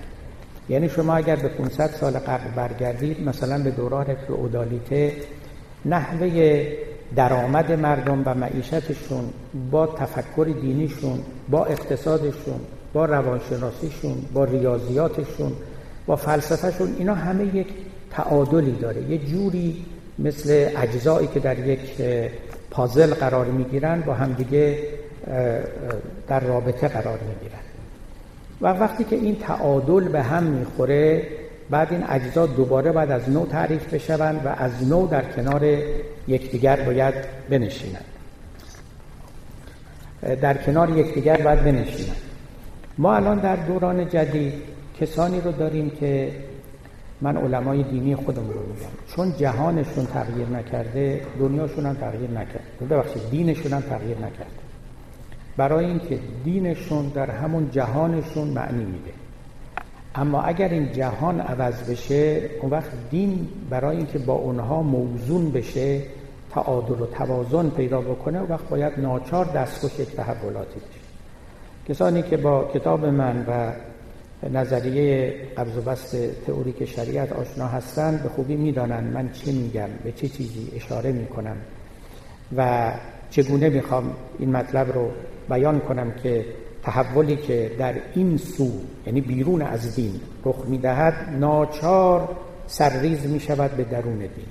[0.70, 5.12] یعنی شما اگر به 500 سال قبل برگردید مثلا به دوران اودالیته
[5.86, 6.64] نحوه
[7.16, 9.30] درآمد مردم و معیشتشون
[9.72, 12.60] با تفکر دینیشون با اقتصادشون
[12.94, 15.52] با روانشناسیشون با ریاضیاتشون
[16.06, 17.68] با فلسفهشون اینا همه یک
[18.12, 19.02] تعادلی داره.
[19.02, 19.86] یه جوری
[20.20, 22.02] مثل اجزایی که در یک
[22.72, 24.78] پازل قرار می‌گیرن با همدیگه
[26.28, 27.57] در رابطه قرار می‌گیرن.
[28.62, 31.28] و وقتی که این تعادل به هم می‌خوره
[31.70, 35.64] بعد این اجزا دوباره بعد از نو تعریف بشوند و از نو در کنار
[36.28, 37.14] یکدیگر باید
[37.50, 38.06] بنشینند.
[40.42, 42.18] در کنار یکدیگر باید بنشینند.
[42.98, 44.54] ما الان در دوران جدید
[45.00, 46.32] کسانی رو داریم که
[47.22, 53.30] من علمای دینی خودم رو میگم چون جهانشون تغییر نکرده دنیاشون هم تغییر نکرد ببخشید
[53.32, 54.67] دینشون هم تغییر نکرده.
[55.58, 59.12] برای اینکه دینشون در همون جهانشون معنی میده.
[60.16, 66.02] اما اگر این جهان عوض بشه اون وقت دین برای اینکه با اونها موزون بشه
[66.52, 71.00] تعادل و توازن پیدا بکنه اون وقت باید ناچار دستخوش یک تحولاتی بشه
[71.88, 73.72] کسانی که با کتاب من و
[74.50, 80.12] نظریه قبض و بست تئوریک شریعت آشنا هستند به خوبی می‌دانند من چه میگم به
[80.12, 81.58] چه چیزی اشاره می‌کنم.
[82.58, 82.92] و
[83.30, 85.12] چگونه می‌خوام این مطلب رو
[85.50, 86.46] بیان کنم که
[86.84, 88.72] تحولی که در این سو
[89.06, 92.30] یعنی بیرون از دین رخ می‌دهد ناچار
[92.68, 94.46] سرریز می‌شود به درون دین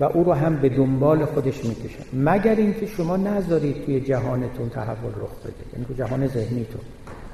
[0.00, 5.10] و او رو هم به دنبال خودش می‌کشه مگر اینکه شما نذارید توی جهانتون تحول
[5.10, 6.80] رخ بده؟ یعنی تو جهان ذهنیتون.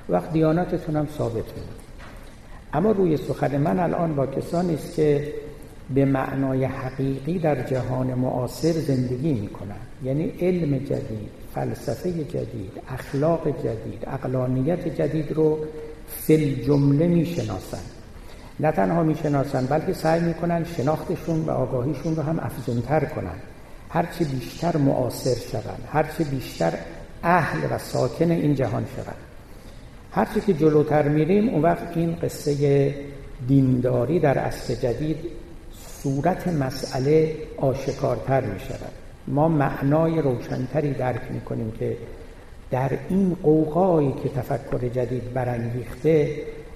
[0.09, 1.85] وقت دیانتتون هم ثابت میده
[2.73, 5.33] اما روی سخن من الان با کسانی است که
[5.95, 14.05] به معنای حقیقی در جهان معاصر زندگی می‌کنن یعنی علم جدید فلسفه جدید اخلاق جدید
[14.07, 15.59] اقلانیت جدید رو
[16.09, 17.83] فل جمله می‌شناسن
[18.61, 23.37] نه تنها می‌شناسن بلکه سعی می‌کنن شناختشون و آگاهیشون رو هم افزونتر کنن
[23.91, 26.73] هرچه بیشتر معاصر شوند هرچه بیشتر
[27.23, 29.17] اهل و ساکن این جهان شوند.
[30.13, 32.95] هرچی که جلوتر میریم اون وقت این قصه
[33.49, 35.17] دینداری در عصر جدید
[36.05, 38.93] صورت مسئله آشکارتر می شود
[39.29, 41.97] ما معنای روشنتری درک می کنیم که
[42.71, 46.31] در این قوقایی که تفکر جدید برانگیخته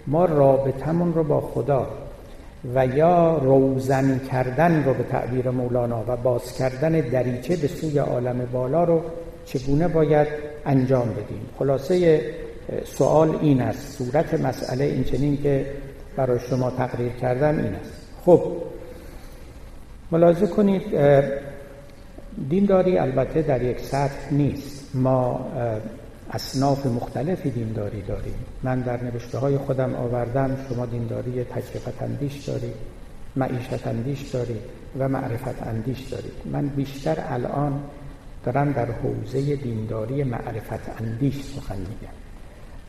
[0.07, 1.87] ما رابطمون رو با خدا
[2.75, 8.49] و یا روزن کردن رو به تعبیر مولانا و باز کردن دریچه به سوی عالم
[8.53, 9.03] بالا رو
[9.45, 10.29] چگونه باید
[10.67, 12.21] انجام بدیم؟ خلاصه
[12.85, 13.99] سوال این است.
[13.99, 15.67] صورت مسئله این چنین که
[16.17, 17.93] برای شما تقریر کردم این است.
[18.25, 18.43] خب
[20.11, 20.83] ملاحظه کنید
[22.49, 24.97] دینداری البته در یک سطح نیست.
[24.97, 25.47] ما
[26.31, 28.35] اصناف مختلفی دینداری داریم.
[28.63, 32.75] من در نوشته های خودم آوردم شما دینداری تجربت اندیش دارید
[33.37, 34.63] معیشت اندیش دارید
[34.99, 36.33] و معرفت اندیش دارید.
[36.45, 37.81] من بیشتر الان
[38.45, 42.15] دارم در حوزه دینداری معرفت اندیش سخن میگم.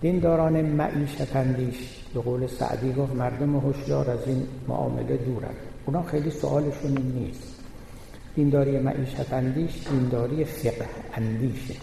[0.01, 5.55] دینداران معیشت اندیش به قول سعدی گفت مردم هوشیار از این معامله دورن.
[5.85, 7.59] اونا خیلی سوالشون نیست.
[8.35, 11.75] دینداری معیشت اندیش دینداری فقه اندیشه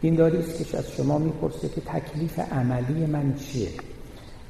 [0.00, 3.68] دینداری است که از شما می‌پرسه که تکلیف عملی من چیه.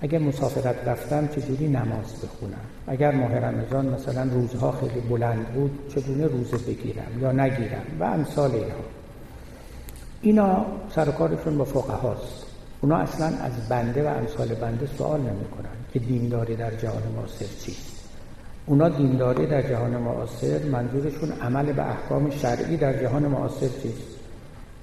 [0.01, 6.26] اگر مسافرت رفتم چجوری نماز بخونم؟ اگر ماه رمضان مثلا روزها خیلی بلند بود چگونه
[6.26, 8.84] روزه بگیرم یا نگیرم؟ و امثال اینها.
[10.22, 12.47] اینا سرکارشون با فقه هاست
[12.80, 17.47] اونا اصلا از بنده و امثال بنده سوال نمی کنن که دینداری در جهان معاصر
[17.64, 17.89] چیست.
[18.67, 24.21] اونا دینداری در جهان معاصر منظورشون عمل به احکام شرعی در جهان معاصر چیست؟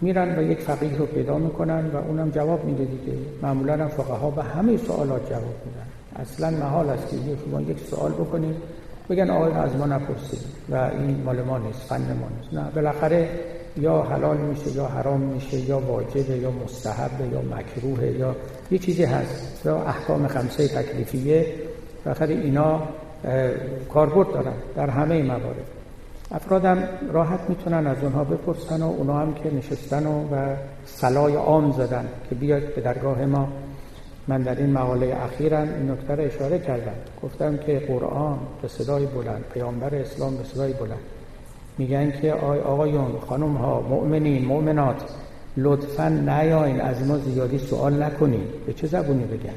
[0.01, 3.17] میرن و یک فقیه رو پیدا می‌کنن و اونم جواب میده دیگه.
[3.41, 3.89] معمولا هم
[4.21, 5.87] ها به همه سوالات جواب میدن.
[6.15, 8.55] اصلا محال است که شما یک سوال بکنید
[9.09, 12.53] بگن آقای از ما نپرسید و این مال ما نیست فن ما نیست.
[12.53, 13.29] نه بالاخره
[13.77, 18.35] یا حلال میشه یا حرام میشه یا واجبه یا مستحبه یا مکروه یا
[18.71, 19.65] یه چیزی هست.
[19.65, 21.45] یا احکام خمسه تکلیفیه.
[22.05, 22.81] بالاخره اینا
[23.93, 25.67] کاربرد دارن در همه موارد.
[26.31, 30.55] افرادم راحت می‌تونن از اونها بپرسن و اونا هم که نشستن و, و
[30.85, 33.47] سلای عام زدن که بیاد به درگاه ما.
[34.27, 36.95] من در این مقاله اخیرا این نکته را اشاره کردم.
[37.23, 40.99] گفتم که قرآن به صدای بلند پیامبر اسلام به صدای بلند.
[41.77, 45.03] میگن که آی آقایون خانم ها مؤمنین مؤمنات
[45.57, 48.43] لطفا نیاین از ما زیادی سوال نکنین.
[48.65, 49.53] به چه زبونی بگن؟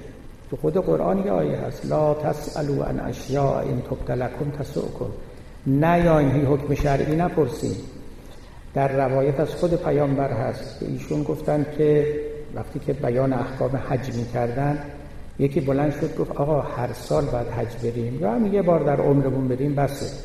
[0.51, 1.87] تو خود قرآن یه آیه هست.
[1.87, 5.11] لا تسالو عن اشیاء این تبتلکم تسؤکم.
[5.67, 7.77] نیاین هی حکم شرعی نپرسین
[8.75, 12.21] در روایت از خود پیامبر هست که ایشون گفتن که
[12.55, 14.79] وقتی که بیان احکام حج می‌کردن
[15.39, 18.21] یکی بلند شد گفت آقا هر سال باید حج بریم.
[18.21, 20.17] یا هم یه بار در عمرمون بریم بسه.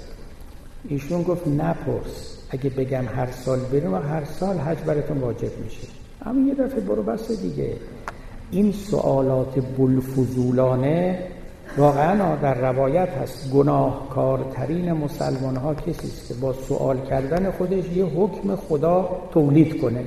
[0.90, 2.38] ایشون گفت نپرس.
[2.50, 5.88] اگه بگم هر سال بریم و هر سال حج براتون واجب میشه.
[6.26, 7.74] اما یه دفعه برو بس دیگه.
[8.56, 11.20] این سوالات بلفزولانه
[11.78, 13.52] واقعا در روایت هست.
[13.52, 20.04] گناهکارترین مسلمان ها کسی است که با سوال کردن خودش یه حکم خدا تولید کنه.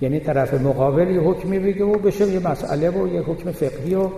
[0.00, 4.08] یعنی طرف مقابل یه حکمی بگه و بشه یه مسئله و یه حکم فقهی و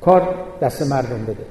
[0.00, 1.44] کار دست مردم بده.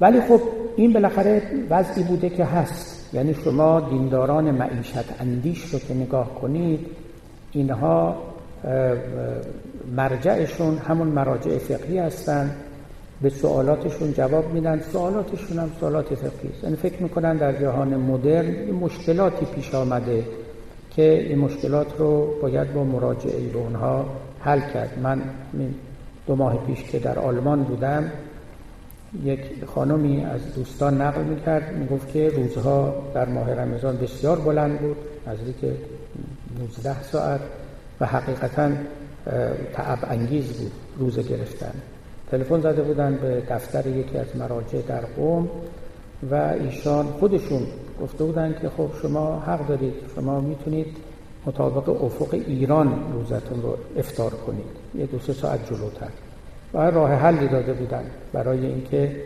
[0.00, 0.40] ولی خب
[0.76, 3.14] این بالاخره وضعی بوده که هست.
[3.14, 6.86] یعنی شما دینداران معیشت اندیش رو که نگاه کنید
[7.52, 8.16] اینها
[9.96, 12.56] مرجعشون همون مراجع فقهی هستند
[13.22, 14.80] به سوالاتشون جواب میدن.
[14.92, 16.64] سوالاتشون هم سوالات فقهی است.
[16.64, 20.24] یعنی فکر می‌کنن در جهان مدرن مشکلاتی پیش آمده
[20.96, 24.06] که این مشکلات رو باید با مراجعه به اونها
[24.40, 24.98] حل کرد.
[25.02, 25.22] من
[26.26, 28.12] دو ماه پیش که در آلمان بودم
[29.24, 31.76] یک خانمی از دوستان نقل می‌کرد.
[31.76, 34.96] می‌گفت که روزها در ماه رمضان بسیار بلند بود.
[35.26, 35.56] نزدیک
[36.58, 37.40] 19 ساعت
[38.00, 38.70] و حقیقتا
[39.72, 41.72] تعب انگیز بود روزه گرفتن.
[42.30, 45.48] تلفن زده بودن به دفتر یکی از مراجع در قوم
[46.30, 47.62] و ایشان خودشون
[48.02, 50.96] گفته بودن که خب شما حق دارید شما می‌تونید
[51.46, 54.66] مطابق افق ایران روزتون رو افتار کنید.
[54.94, 56.08] یه دو سه ساعت جلوتر.
[56.74, 59.16] و راه حلی داده بودن برای اینکه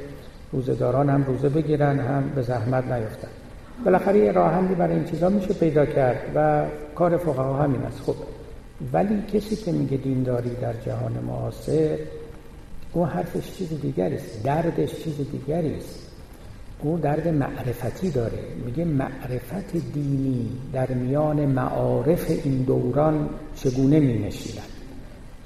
[0.53, 3.28] روزداران هم روزه بگیرن هم به زحمت نیفتن.
[3.84, 6.64] بالاخره یه راه حلی برای این چیزا میشه پیدا کرد و
[6.95, 8.01] کار فقها همین است.
[8.01, 8.14] خب
[8.93, 11.99] ولی کسی که میگه دینداری در جهان معاصر
[12.93, 15.99] اون حرفش چیز دیگری است دردش چیز دیگری است.
[16.80, 18.39] او درد معرفتی داره.
[18.66, 24.30] میگه معرفت دینی در میان معارف این دوران چگونه می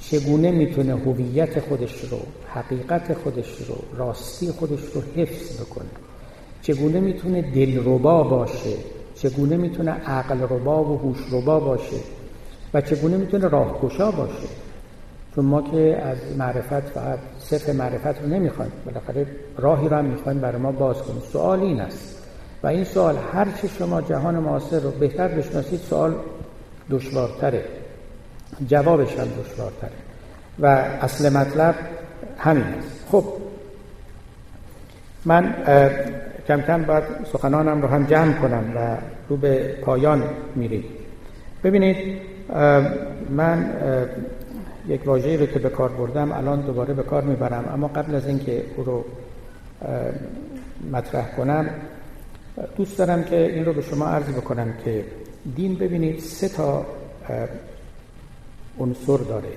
[0.01, 2.19] چگونه می‌تونه هویت خودش رو
[2.49, 5.89] حقیقت خودش رو راستی خودش رو حفظ بکنه؟
[6.63, 8.77] چگونه می‌تونه دلربا باشه؟
[9.15, 11.97] چگونه می‌تونه عقل ربا و هوش ربا باشه؟
[12.77, 14.49] و چگونه می‌تونه راهگشا باشه؟
[15.35, 18.73] چون ما که از معرفت فقط صرف معرفت رو نمی‌خوایم.
[18.87, 19.27] بالاخره
[19.59, 21.21] راهی رو هم می‌خوایم برای ما باز کنیم.
[21.21, 22.23] سوال این است.
[22.63, 26.15] و این سوال هر چه شما جهان معاصر رو بهتر بشناسید سوال
[26.91, 27.65] دشوارتره.
[28.69, 29.91] جوابش هم دشوارتره.
[30.59, 30.67] و
[31.03, 31.75] اصل مطلب
[32.39, 33.07] همین است.
[33.11, 33.25] خب
[35.25, 35.55] من
[36.49, 38.97] کم کم باید سخنانم رو هم جمع کنم و
[39.29, 40.23] رو به پایان
[40.55, 40.85] میریم.
[41.65, 42.36] ببینید
[43.31, 43.71] من
[44.89, 47.71] یک واژه‌ای رو که به کار بردم الان دوباره به کار می‌برم.
[47.73, 49.05] اما قبل از اینکه او رو
[50.93, 51.71] مطرح کنم
[52.77, 55.05] دوست دارم که این رو به شما عرض بکنم که
[55.57, 56.87] دین ببینید سه تا
[58.79, 59.53] عنصر داره.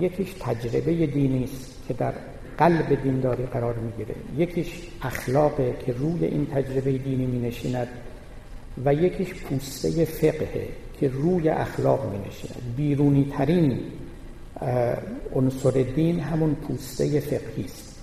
[0.00, 2.12] یکیش تجربه دینی است که در
[2.58, 4.14] قلب دینداری قرار می‌گیره.
[4.36, 7.88] یکیش اخلاقه که روی این تجربه دینی می نشیند
[8.84, 10.68] و یکیش پوسته فقهه
[11.00, 13.80] که روی اخلاق می نشیند بیرونی ترین
[15.34, 18.00] عنصر دین همون پوسته فقهی است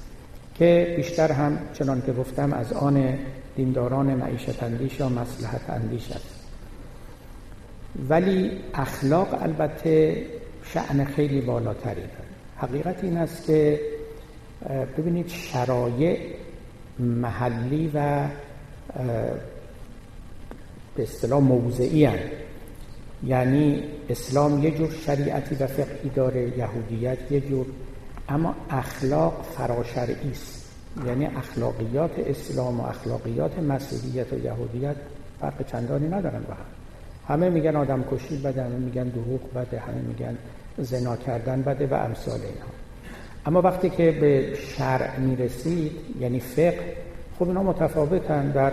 [0.56, 3.18] که بیشتر هم چنان که گفتم از آن
[3.56, 6.36] دینداران معیشت اندیش یا مسلحت اندیش است.
[8.10, 10.24] ولی اخلاق البته
[10.64, 12.10] شعن خیلی بالاتری داره.
[12.58, 13.80] حقیقت این است که
[14.98, 16.18] ببینید شرایع
[17.00, 18.28] محلی و
[20.96, 22.24] به اصطلاح موضعی هست
[23.24, 27.66] یعنی اسلام یه جور شریعتی و فقهی داره یهودیت یه جور
[28.30, 30.66] اما اخلاق فراشرعی است.
[31.08, 34.96] یعنی اخلاقیات اسلام و اخلاقیات مسیحیت و یهودیت
[35.42, 36.66] فرق چندانی ندارن با هم.
[37.28, 40.38] همه میگن آدم کشی بده همه میگن دروغ بده همه میگن
[40.78, 42.70] زنا کردن بده و امثال اینها.
[43.46, 46.96] اما وقتی که به شرع می‌رسید یعنی فقه
[47.40, 48.52] خب اینا متفاوتن.
[48.52, 48.72] در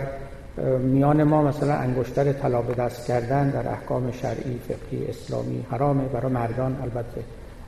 [0.79, 6.31] میان ما مثلا انگشتر طلا به دست کردن در احکام شرعی فقهی اسلامی حرامه برای
[6.31, 7.23] مردان البته.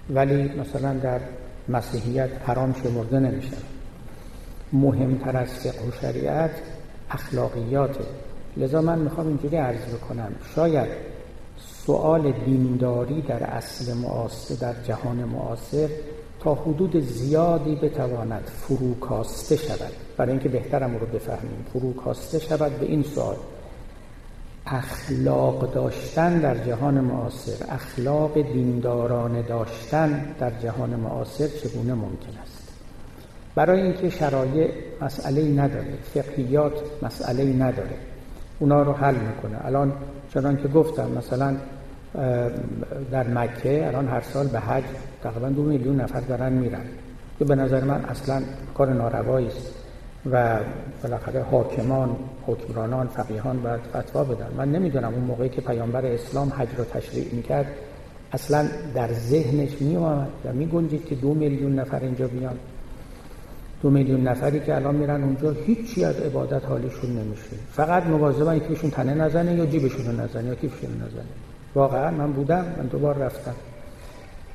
[0.09, 1.19] ولی مثلا در
[1.69, 3.57] مسیحیت حرام شمرده نمیشه.
[4.73, 6.51] مهمتر از فقه و شریعت
[7.11, 8.05] اخلاقیاته.
[8.57, 10.31] لذا من می‌خوام اینجوری عرض بکنم.
[10.55, 10.87] شاید
[11.57, 15.89] سوال دینداری در اصل معاصر در جهان معاصر
[16.53, 19.91] حدود زیادی بتواند فروکاسته شود.
[20.17, 21.65] برای اینکه بهترم رو بفهمیم.
[21.73, 23.35] فروکاسته شود به این سوال.
[24.65, 32.69] اخلاق داشتن در جهان معاصر اخلاق دیندارانه داشتن در جهان معاصر چگونه ممکن است؟
[33.55, 34.69] برای اینکه شرایع
[35.01, 37.97] مسئله نداره فقهیات مسئله نداره.
[38.59, 39.65] اونا رو حل می‌کنه.
[39.65, 39.93] الان
[40.33, 41.55] چنان که گفتم مثلا
[43.11, 44.83] در مکه الان هر سال به حج
[45.23, 46.85] تقریبا دو میلیون نفر دارن میرن
[47.39, 48.41] که به نظر من اصلا
[48.77, 49.73] کار ناروایی است
[50.31, 50.59] و
[51.03, 54.47] بالاخره حاکمان حکمرانان فقیهان باید فتوا بدن.
[54.57, 57.67] من نمی‌دونم اون موقعی که پیامبر اسلام حج رو تشریع می‌کرد
[58.31, 62.55] اصلا در ذهنش می و می گنجید که دو میلیون نفر اینجا بیان.
[63.81, 67.55] دو میلیون نفری که الان میرن اونجا هیچی از عبادت حالیشون نمیشه.
[67.71, 71.25] فقط مواظبن یکیشون تنه نزنه یا جیبشون نزنه یا کیفشون نزنه.
[71.75, 73.55] واقعا من بودم من دوبار رفتم.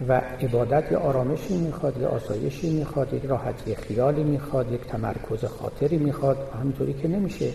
[0.08, 5.98] و عبادت یه آرامشی می‌خواد یه آسایشی می‌خواد یک راحتی خیالی می‌خواد یک تمرکز خاطری
[5.98, 6.36] می‌خواد.
[6.60, 7.50] همینطوری که نمیشه.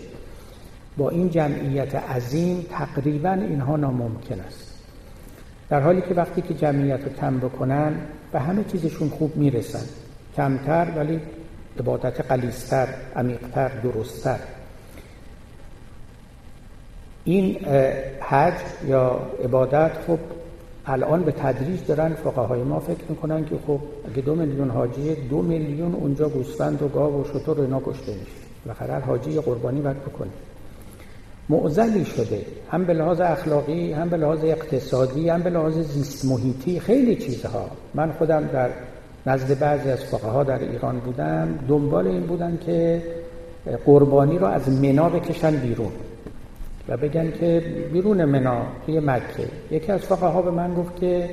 [0.96, 4.74] با این جمعیت عظیم تقریبا اینها ناممکن است.
[5.68, 7.94] در حالی که وقتی که جمعیت رو کم بکنن
[8.32, 9.86] و همه چیزشون خوب می‌رسن.
[10.36, 11.20] کمتر ولی
[11.80, 14.38] عبادت قلیستر عمیقتر درستتر.
[17.26, 17.56] این
[18.20, 18.54] حج
[18.88, 20.18] یا عبادت خب
[20.86, 23.80] الان به تدریج دارن فقهای ما فکر می‌کنن که خب
[24.12, 28.46] اگه دو میلیون حاجی دو میلیون اونجا گوسفند و گاو و شطور اینا کشته میشه.
[28.66, 30.30] و هر حاجی قربانی باید بکنه.
[31.48, 32.40] معزلی شده.
[32.70, 37.66] هم به لحاظ اخلاقی هم به لحاظ اقتصادی هم به لحاظ زیست محیطی خیلی چیزها.
[37.94, 38.70] من خودم در
[39.26, 43.02] نزد بعضی از فقها در ایران بودم دنبال این بودن که
[43.86, 45.92] قربانی رو از منا بکشن بیرون.
[46.88, 47.62] و بگن که
[47.92, 49.48] بیرون منا توی مکه.
[49.70, 51.30] یکی از فقها به من گفت که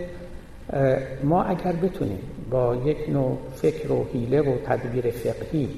[1.23, 2.19] ما اگر بتونیم
[2.51, 5.69] با یک نوع فکر و حیله و تدبیر فقهی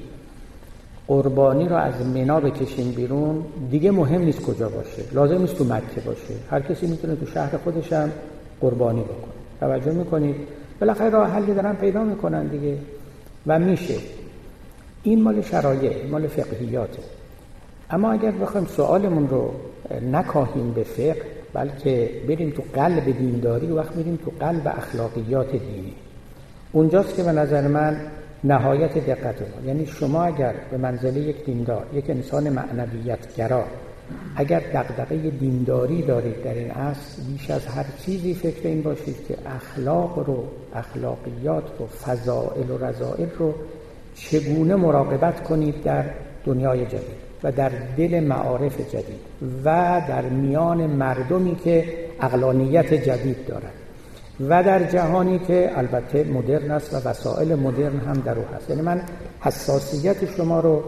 [1.08, 5.02] قربانی رو از منا بکشیم بیرون دیگه مهم نیست کجا باشه.
[5.12, 6.34] لازم نیست تو مکه باشه.
[6.50, 8.10] هر کسی می‌تونه تو شهر خودش هم
[8.60, 9.34] قربانی بکنه.
[9.60, 10.36] توجه می‌کنید؟
[10.80, 12.78] بالاخره راه حلی دارن پیدا می‌کنن دیگه.
[13.46, 13.94] و میشه.
[15.02, 17.02] این مال شرایع مال فقهیاته.
[17.90, 19.50] اما اگر بخوایم سوالمون رو
[20.12, 21.22] نکاهیم به فقه
[21.52, 25.94] بلکه بریم تو قلب دینداری وقت بریم تو قلب اخلاقیات دینی.
[26.72, 28.00] اونجاست که به نظر من
[28.44, 33.64] نهایت دقت ما یعنی شما اگر به منزله یک دیندار یک انسان معنویت گرا
[34.36, 39.36] اگر دقدقه دینداری دارید در این اصل بیش از هر چیزی فکر این باشید که
[39.46, 43.54] اخلاق رو اخلاقیات رو فضائل و رضائل رو
[44.14, 46.04] چگونه مراقبت کنید در
[46.44, 47.25] دنیای جدید.
[47.42, 49.20] و در دل معارف جدید
[49.64, 51.84] و در میان مردمی که
[52.20, 53.72] اقلانیت جدید دارند
[54.40, 58.70] و در جهانی که البته مدرن است و وسایل مدرن هم در او هست.
[58.70, 59.00] یعنی من
[59.40, 60.82] حساسیت شما رو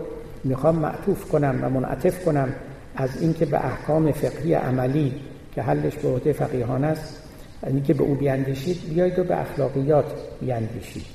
[0.45, 2.49] می‌خوام معطوف کنم و منعطف کنم
[2.97, 5.15] از اینکه به احکام فقهی عملی
[5.55, 7.23] که حلش به عهده فقیهان است
[7.67, 10.05] یعنی که به او بیاندیشید بیایید و به اخلاقیات
[10.41, 11.07] بیاندیشید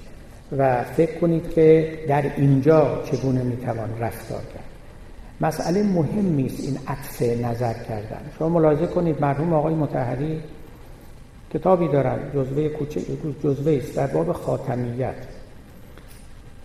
[0.58, 4.73] و فکر کنید که در اینجا چگونه می‌توان رفتار کرد.
[5.42, 8.22] مسئله مهم نیست این عطف نظر کردن.
[8.40, 10.42] شما ملاحظه کنید مرحوم آقای متحری
[11.54, 13.02] کتابی دارن جزوه کوچه
[13.44, 15.16] جزوه است در باب خاتمیت.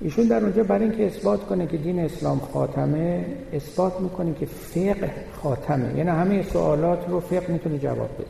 [0.01, 5.11] ایشون در اونجا برای اینکه اثبات کنه که دین اسلام خاتمه اثبات می‌کنه که فقه
[5.43, 5.97] خاتمه.
[5.97, 8.27] یعنی همه سوالات رو فقه می‌تونه جواب بده.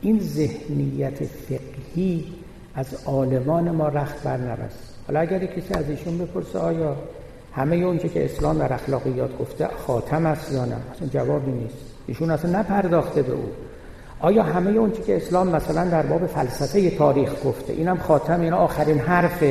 [0.00, 2.24] این ذهنیت فقهی
[2.74, 6.96] از عالمان ما رخت بر نرست حالا اگر کسی از ایشون بپرسه آیا
[7.56, 11.76] همه اونچه که اسلام در اخلاقیات گفته خاتم است یا نه؟ اصلا جوابی نیست.
[12.06, 13.48] ایشون اصلا نپرداخته به او.
[14.20, 18.98] آیا همه اونچه که اسلام مثلا در باب فلسفه تاریخ گفته اینم خاتم اینا آخرین
[18.98, 19.42] حرف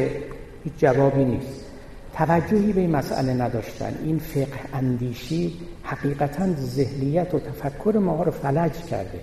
[0.64, 1.66] هیچ جوابی نیست.
[2.14, 3.96] توجهی به این مسئله نداشتن.
[4.04, 5.54] این فقه اندیشی
[5.84, 9.20] حقیقتا ذهنیت و تفکر ما رو فلج کرده.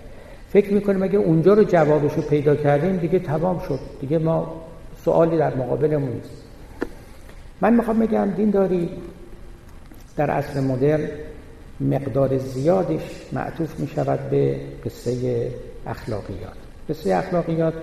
[0.50, 3.78] فکر می‌کنیم اگه اونجا رو جوابش رو پیدا کردیم دیگه تمام شد.
[4.00, 4.62] دیگه ما
[5.04, 6.41] سوالی در مقابلمون نیست.
[7.62, 8.90] من می‌خوام بگم دین داری
[10.16, 11.08] در اصل مدرن
[11.80, 15.50] مقدار زیادش معطوف می شود به قصه
[15.86, 16.56] اخلاقیات.
[16.88, 17.74] قصه اخلاقیات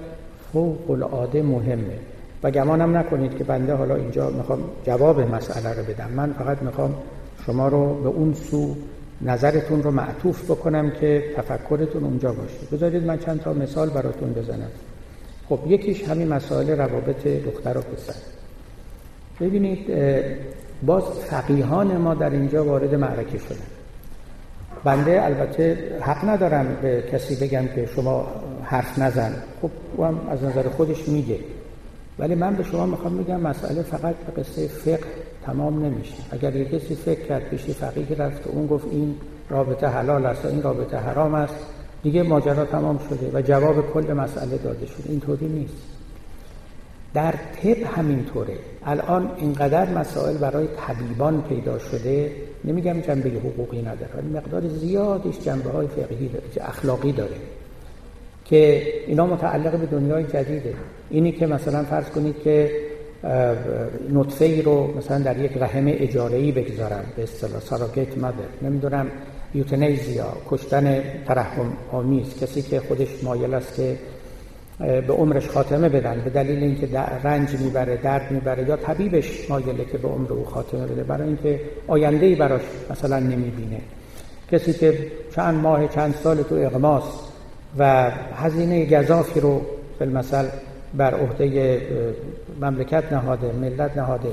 [0.54, 2.00] فوق العاده مهمه.
[2.44, 6.10] و گمانم نکنید که بنده حالا اینجا می‌خوام جواب مسئله رو بدم.
[6.16, 6.96] من فقط می‌خوام
[7.46, 8.76] شما رو به اون سو
[9.22, 12.58] نظرتون رو معطوف بکنم که تفکرتون اونجا باشه.
[12.72, 14.72] بذارید من چند تا مثال براتون بزنم.
[15.50, 18.39] خب یکیش همین مسائل روابط دختر و پسر.
[19.40, 19.94] ببینید
[20.86, 23.68] باز فقیهان ما در اینجا وارد معرکه شدن.
[24.84, 28.28] بنده البته حق ندارم به کسی بگم که شما
[28.64, 29.34] حرف نزن.
[29.62, 31.40] خب او هم از نظر خودش میگه.
[32.20, 35.00] ولی من به شما می‌خوام بگم مسئله فقط به قصه فقه
[35.46, 36.16] تمام نمیشه.
[36.32, 39.16] اگر یک کسی فکر کرد پیش فقیه رفت اون گفت این
[39.50, 41.56] رابطه حلال است این رابطه حرام است.
[42.04, 45.10] دیگه ماجرا تمام شده و جواب کل مسئله داده شده.
[45.10, 45.99] اینطوری نیست.
[47.14, 48.58] در طب همینطوره.
[48.86, 52.32] الان اینقدر مسائل برای طبیبان پیدا شده
[52.66, 57.36] نمیگم جنبه حقوقی نداره ولی مقدار زیادش جنبه های فقهی داره اخلاقی داره
[58.46, 60.74] که اینا متعلق به دنیای جدیده.
[61.10, 62.72] اینی که مثلا فرض کنید که
[64.14, 69.08] نطفه ای رو مثلا در یک رحم اجاره ای بگذارن به اصطلاح ساراگیت مادر نمی‌دونم
[69.54, 73.98] یوتنیزیا کشتن ترحم آمیز کسی که خودش مایل است که
[74.80, 79.98] به عمرش خاتمه بدن به دلیل اینکه رنج می‌بره درد می‌بره یا طبیبش مایله که
[79.98, 83.82] به عمر او خاتمه بده برای اینکه آینده ای براش مثلا نمی‌بینه.
[84.52, 84.98] کسی که
[85.36, 87.04] چند ماه چند سال تو اغماس
[87.78, 89.62] و هزینه گذافی رو
[90.14, 90.46] مثل
[90.94, 91.82] بر عهده
[92.62, 94.30] مملکت نهاده ملت نهاده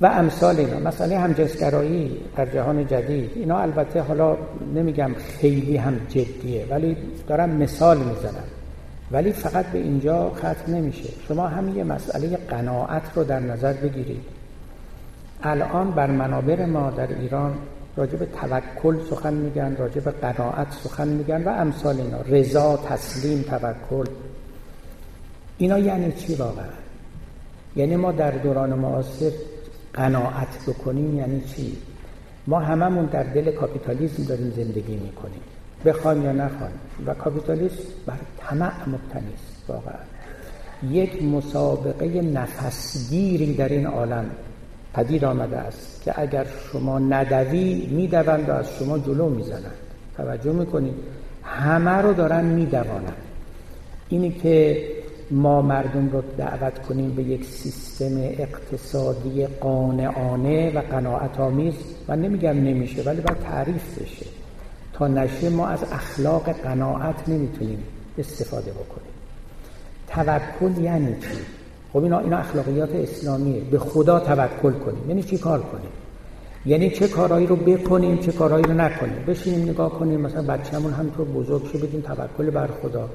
[0.00, 4.36] و امثال اینا مسئله همجنسگرایی در جهان جدید اینا البته حالا
[4.74, 5.10] نمیگم
[5.40, 6.96] خیلی هم جدیه ولی
[7.28, 8.44] دارم مثال می‌زنم.
[9.10, 11.08] ولی فقط به اینجا ختم نمیشه.
[11.28, 14.22] شما همین یه مسئله قناعت رو در نظر بگیرید.
[15.42, 17.54] الان بر منابر ما در ایران
[17.96, 22.20] راجع به توکل سخن میگن راجع به قناعت سخن میگن و امثال اینا.
[22.20, 24.06] رضا تسلیم توکل.
[25.58, 26.64] اینا یعنی چی واقعا؟
[27.76, 29.30] یعنی ما در دوران معاصر
[29.92, 31.76] قناعت بکنیم یعنی چی؟
[32.46, 35.40] ما هممون در دل کاپیتالیسم داریم زندگی می‌کنیم.
[35.84, 40.00] بخوایم یا نخوایم و کاپیتالیسم بر طمع مبتنی است واقعا.
[40.90, 44.30] یک مسابقه نفسگیری در این عالم
[44.94, 49.74] پدید آمده است که اگر شما ندوی می‌دوند و از شما جلو می‌زنند.
[50.16, 50.94] توجه می‌کنید.
[51.44, 53.22] همه رو دارن میدوانند.
[54.08, 54.84] اینی که
[55.30, 61.74] ما مردم رو دعوت کنیم به یک سیستم اقتصادی قانعانه و قناعت آمیز
[62.08, 64.26] من نمیگم نمیشه ولی باید تعریف بشه.
[64.94, 67.82] تا نشه ما از اخلاق قناعت نمی‌تونیم
[68.18, 69.14] استفاده بکنیم.
[70.08, 71.28] توکل یعنی چی؟
[71.92, 73.60] خب اینا اینا اخلاقیات اسلامیه.
[73.60, 75.08] به خدا توکل کنیم.
[75.08, 75.90] یعنی چی کار کنیم؟
[76.66, 79.24] یعنی چه کارهایی رو بکنیم چه کارهایی رو نکنیم.
[79.26, 80.20] بشینیم نگاه کنیم.
[80.20, 83.08] مثلا بچه‌مون همینطور بزرگ شه بگیم توکل بر خدا.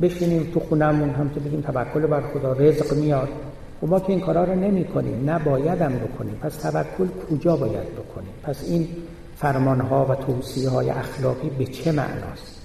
[0.00, 2.52] بشینیم تو خونمون هم تو بگیم توکل بر خدا.
[2.52, 3.28] رزق میاد.
[3.28, 6.34] و خب ما که این کارا رو نمی کنیم نباید هم بکنیم.
[6.34, 8.88] پس توکل کجا باید بکنیم؟ پس این
[9.36, 12.60] فرمان ها و توصیه های اخلاقی به چه معناست؟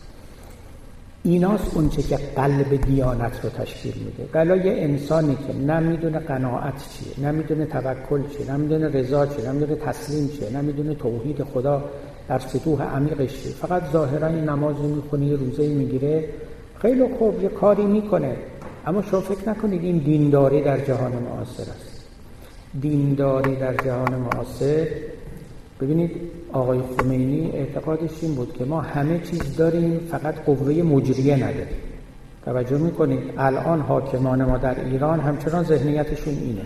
[1.24, 4.30] ایناست اونچه که قلب دیانت رو تشکیل میده.
[4.32, 10.28] بلا یه انسانی که نمی‌دونه قناعت چیه نمی‌دونه توکل چیه نمی‌دونه رضا چیه نمی‌دونه تسلیم
[10.28, 11.84] چیه نمی‌دونه توحید خدا
[12.28, 13.52] در سطوح عمیقش چیه.
[13.52, 16.30] فقط ظاهرا نماز می‌خونه یه روزه می‌گیره.
[16.82, 18.36] خیلی خوب یه کاری می‌کنه.
[18.86, 22.06] اما شما فکر نکنید این دینداری در جهان معاصر است.
[22.82, 24.88] دینداری در جهان معاصر
[25.82, 26.12] ببینید
[26.54, 31.78] آقای خمینی اعتقادش این بود که ما همه چیز داریم فقط قوه مجریه نداریم.
[32.46, 36.62] توجه می‌کنید الان حاکمان ما در ایران همچنان ذهنیتشون اینه.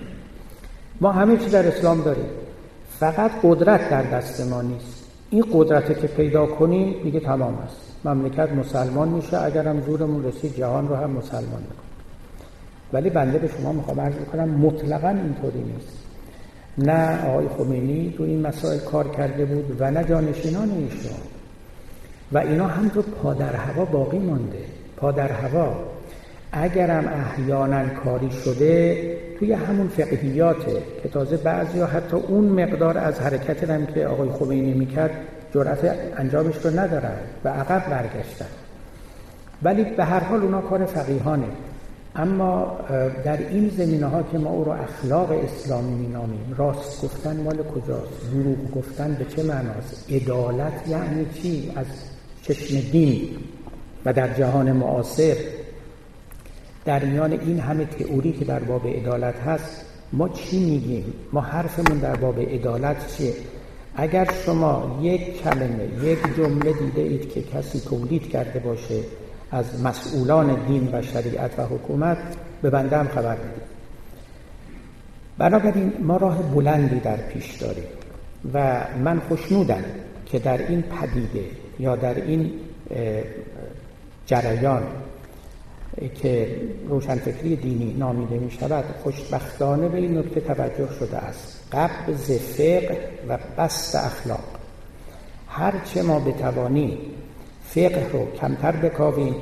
[1.02, 2.26] ما همه چیز در اسلام داریم.
[3.00, 5.04] فقط قدرت در دست ما نیست.
[5.30, 8.06] این قدرت که پیدا کنیم دیگه تمام است.
[8.06, 11.78] مملکت مسلمان میشه اگر هم زورمون رسید جهان رو هم مسلمان می‌کنه.
[12.94, 16.03] ولی بنده به شما می‌خوام عرض کنم مطلقا اینطوری نیست.
[16.78, 21.12] نه آقای خمینی تو این مسائل کار کرده بود و نه جانشینان ایشون.
[22.32, 24.66] و اینا هم تو پادر هوا باقی مانده.
[24.98, 25.76] پادر هوا
[26.52, 33.20] اگرم احیانا کاری شده توی همون فقهیاته که تازه بعضی ها حتی اون مقدار از
[33.20, 35.12] حرکت هم که آقای خمینی می‌کرد
[35.54, 38.46] جرأت انجامش رو ندارن و عقب برگشتن.
[39.64, 41.48] ولی به هر حال اونا کار فقیهانه.
[42.16, 42.78] اما
[43.26, 48.32] در این زمینه ها که ما او رو اخلاق اسلامی مینامیم راست گفتن مال کجاست؟
[48.34, 51.86] دروغ گفتن به چه معناست؟ عدالت یعنی چی؟ از
[52.42, 53.30] چشم دین
[54.06, 55.36] و در جهان معاصر.
[56.86, 61.98] در میان این همه تئوری که در باب عدالت هست ما چی میگیم؟ ما حرفمون
[61.98, 63.34] در باب عدالت چیه؟
[63.96, 69.00] اگر شما یک کلمه یک جمله دیده اید که کسی تولید کرده باشه
[69.54, 72.18] از مسئولان دین و شریعت و حکومت
[72.62, 73.64] به بنده هم خبر بدید
[75.38, 77.84] بنابراین ما راه بلندی در پیش داریم
[78.54, 79.84] و من خوشنودم
[80.26, 81.46] که در این پدیده
[81.80, 82.52] یا در این
[84.26, 84.84] جریان
[86.22, 91.68] که روشنفکری دینی نامیده می شود خوشبختانه به این نکته توجه شده است.
[91.72, 94.44] قبض فقه و بست اخلاق.
[95.48, 96.98] هرچه ما بتوانیم
[97.76, 99.36] فقه رو کمتر بکاویم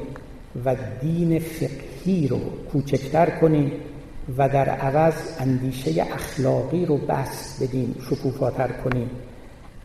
[0.66, 2.40] و دین فقهی رو
[2.72, 3.72] کوچکتر کنیم
[4.38, 9.10] و در عوض اندیشه اخلاقی رو بست بدیم شکوفاتر کنیم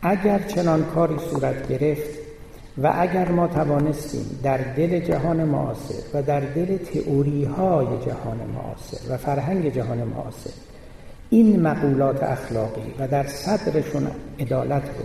[0.02, 2.18] اگر چنان کاری صورت گرفت
[2.78, 9.14] و اگر ما توانستیم در دل جهان معاصر و در دل تئوری های جهان معاصر
[9.14, 10.50] و فرهنگ جهان معاصر
[11.30, 14.06] این مقولات اخلاقی و در صدرشون
[14.40, 15.04] عدالت رو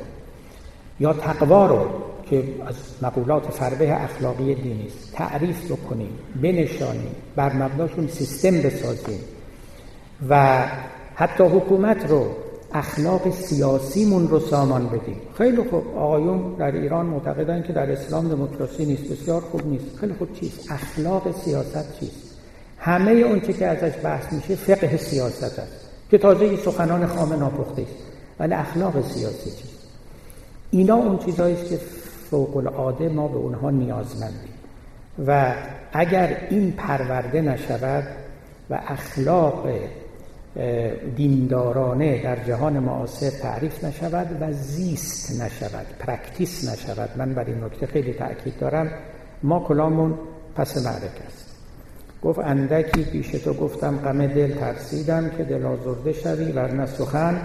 [0.99, 5.14] یا تقوا رو که از مقولات فربه اخلاقی دینی است.
[5.14, 6.10] تعریف بکنیم
[6.41, 9.20] بنشانیم بر مبناشون سیستم بسازیم
[10.30, 10.66] و
[11.16, 12.28] حتی حکومت رو
[12.74, 15.18] اخلاق سیاسیمون رو سامان بدیم.
[15.38, 15.98] خیلی خوب.
[15.98, 19.03] آقایون در ایران معتقدن که در اسلام دموکراسی نیست.
[19.03, 19.98] بسیار خوب نیست.
[19.98, 22.38] خیلی خوب چیست؟ اخلاق سیاست چیست؟
[22.78, 27.95] همه اون که ازش بحث میشه فقه سیاست است که تازه سخنان خام ناپخته است.
[28.40, 29.88] ولی اخلاق سیاسی چیست؟
[30.72, 31.80] اینا اون چیزهایی که
[32.32, 34.53] فوق العاده ما به اونها نیازمندیم.
[35.28, 35.53] و
[35.94, 38.03] اگر این پرورده نشود
[38.70, 39.68] و اخلاق
[41.16, 47.86] دیندارانه در جهان معاصر تعریف نشود و زیست نشود practice نشود من بر این نکته
[47.86, 48.91] خیلی تأکید دارم
[49.44, 50.20] ما کلامون
[50.56, 51.56] پس معرک است.
[52.24, 57.41] گفت اندکی پیش تو گفتم غم دل ترسیدم که دل آزرده شوی ورنه سخن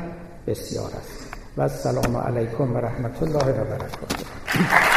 [0.46, 1.25] بسیار است.
[1.56, 4.95] والسلام عليكم ورحمة الله وبركاته.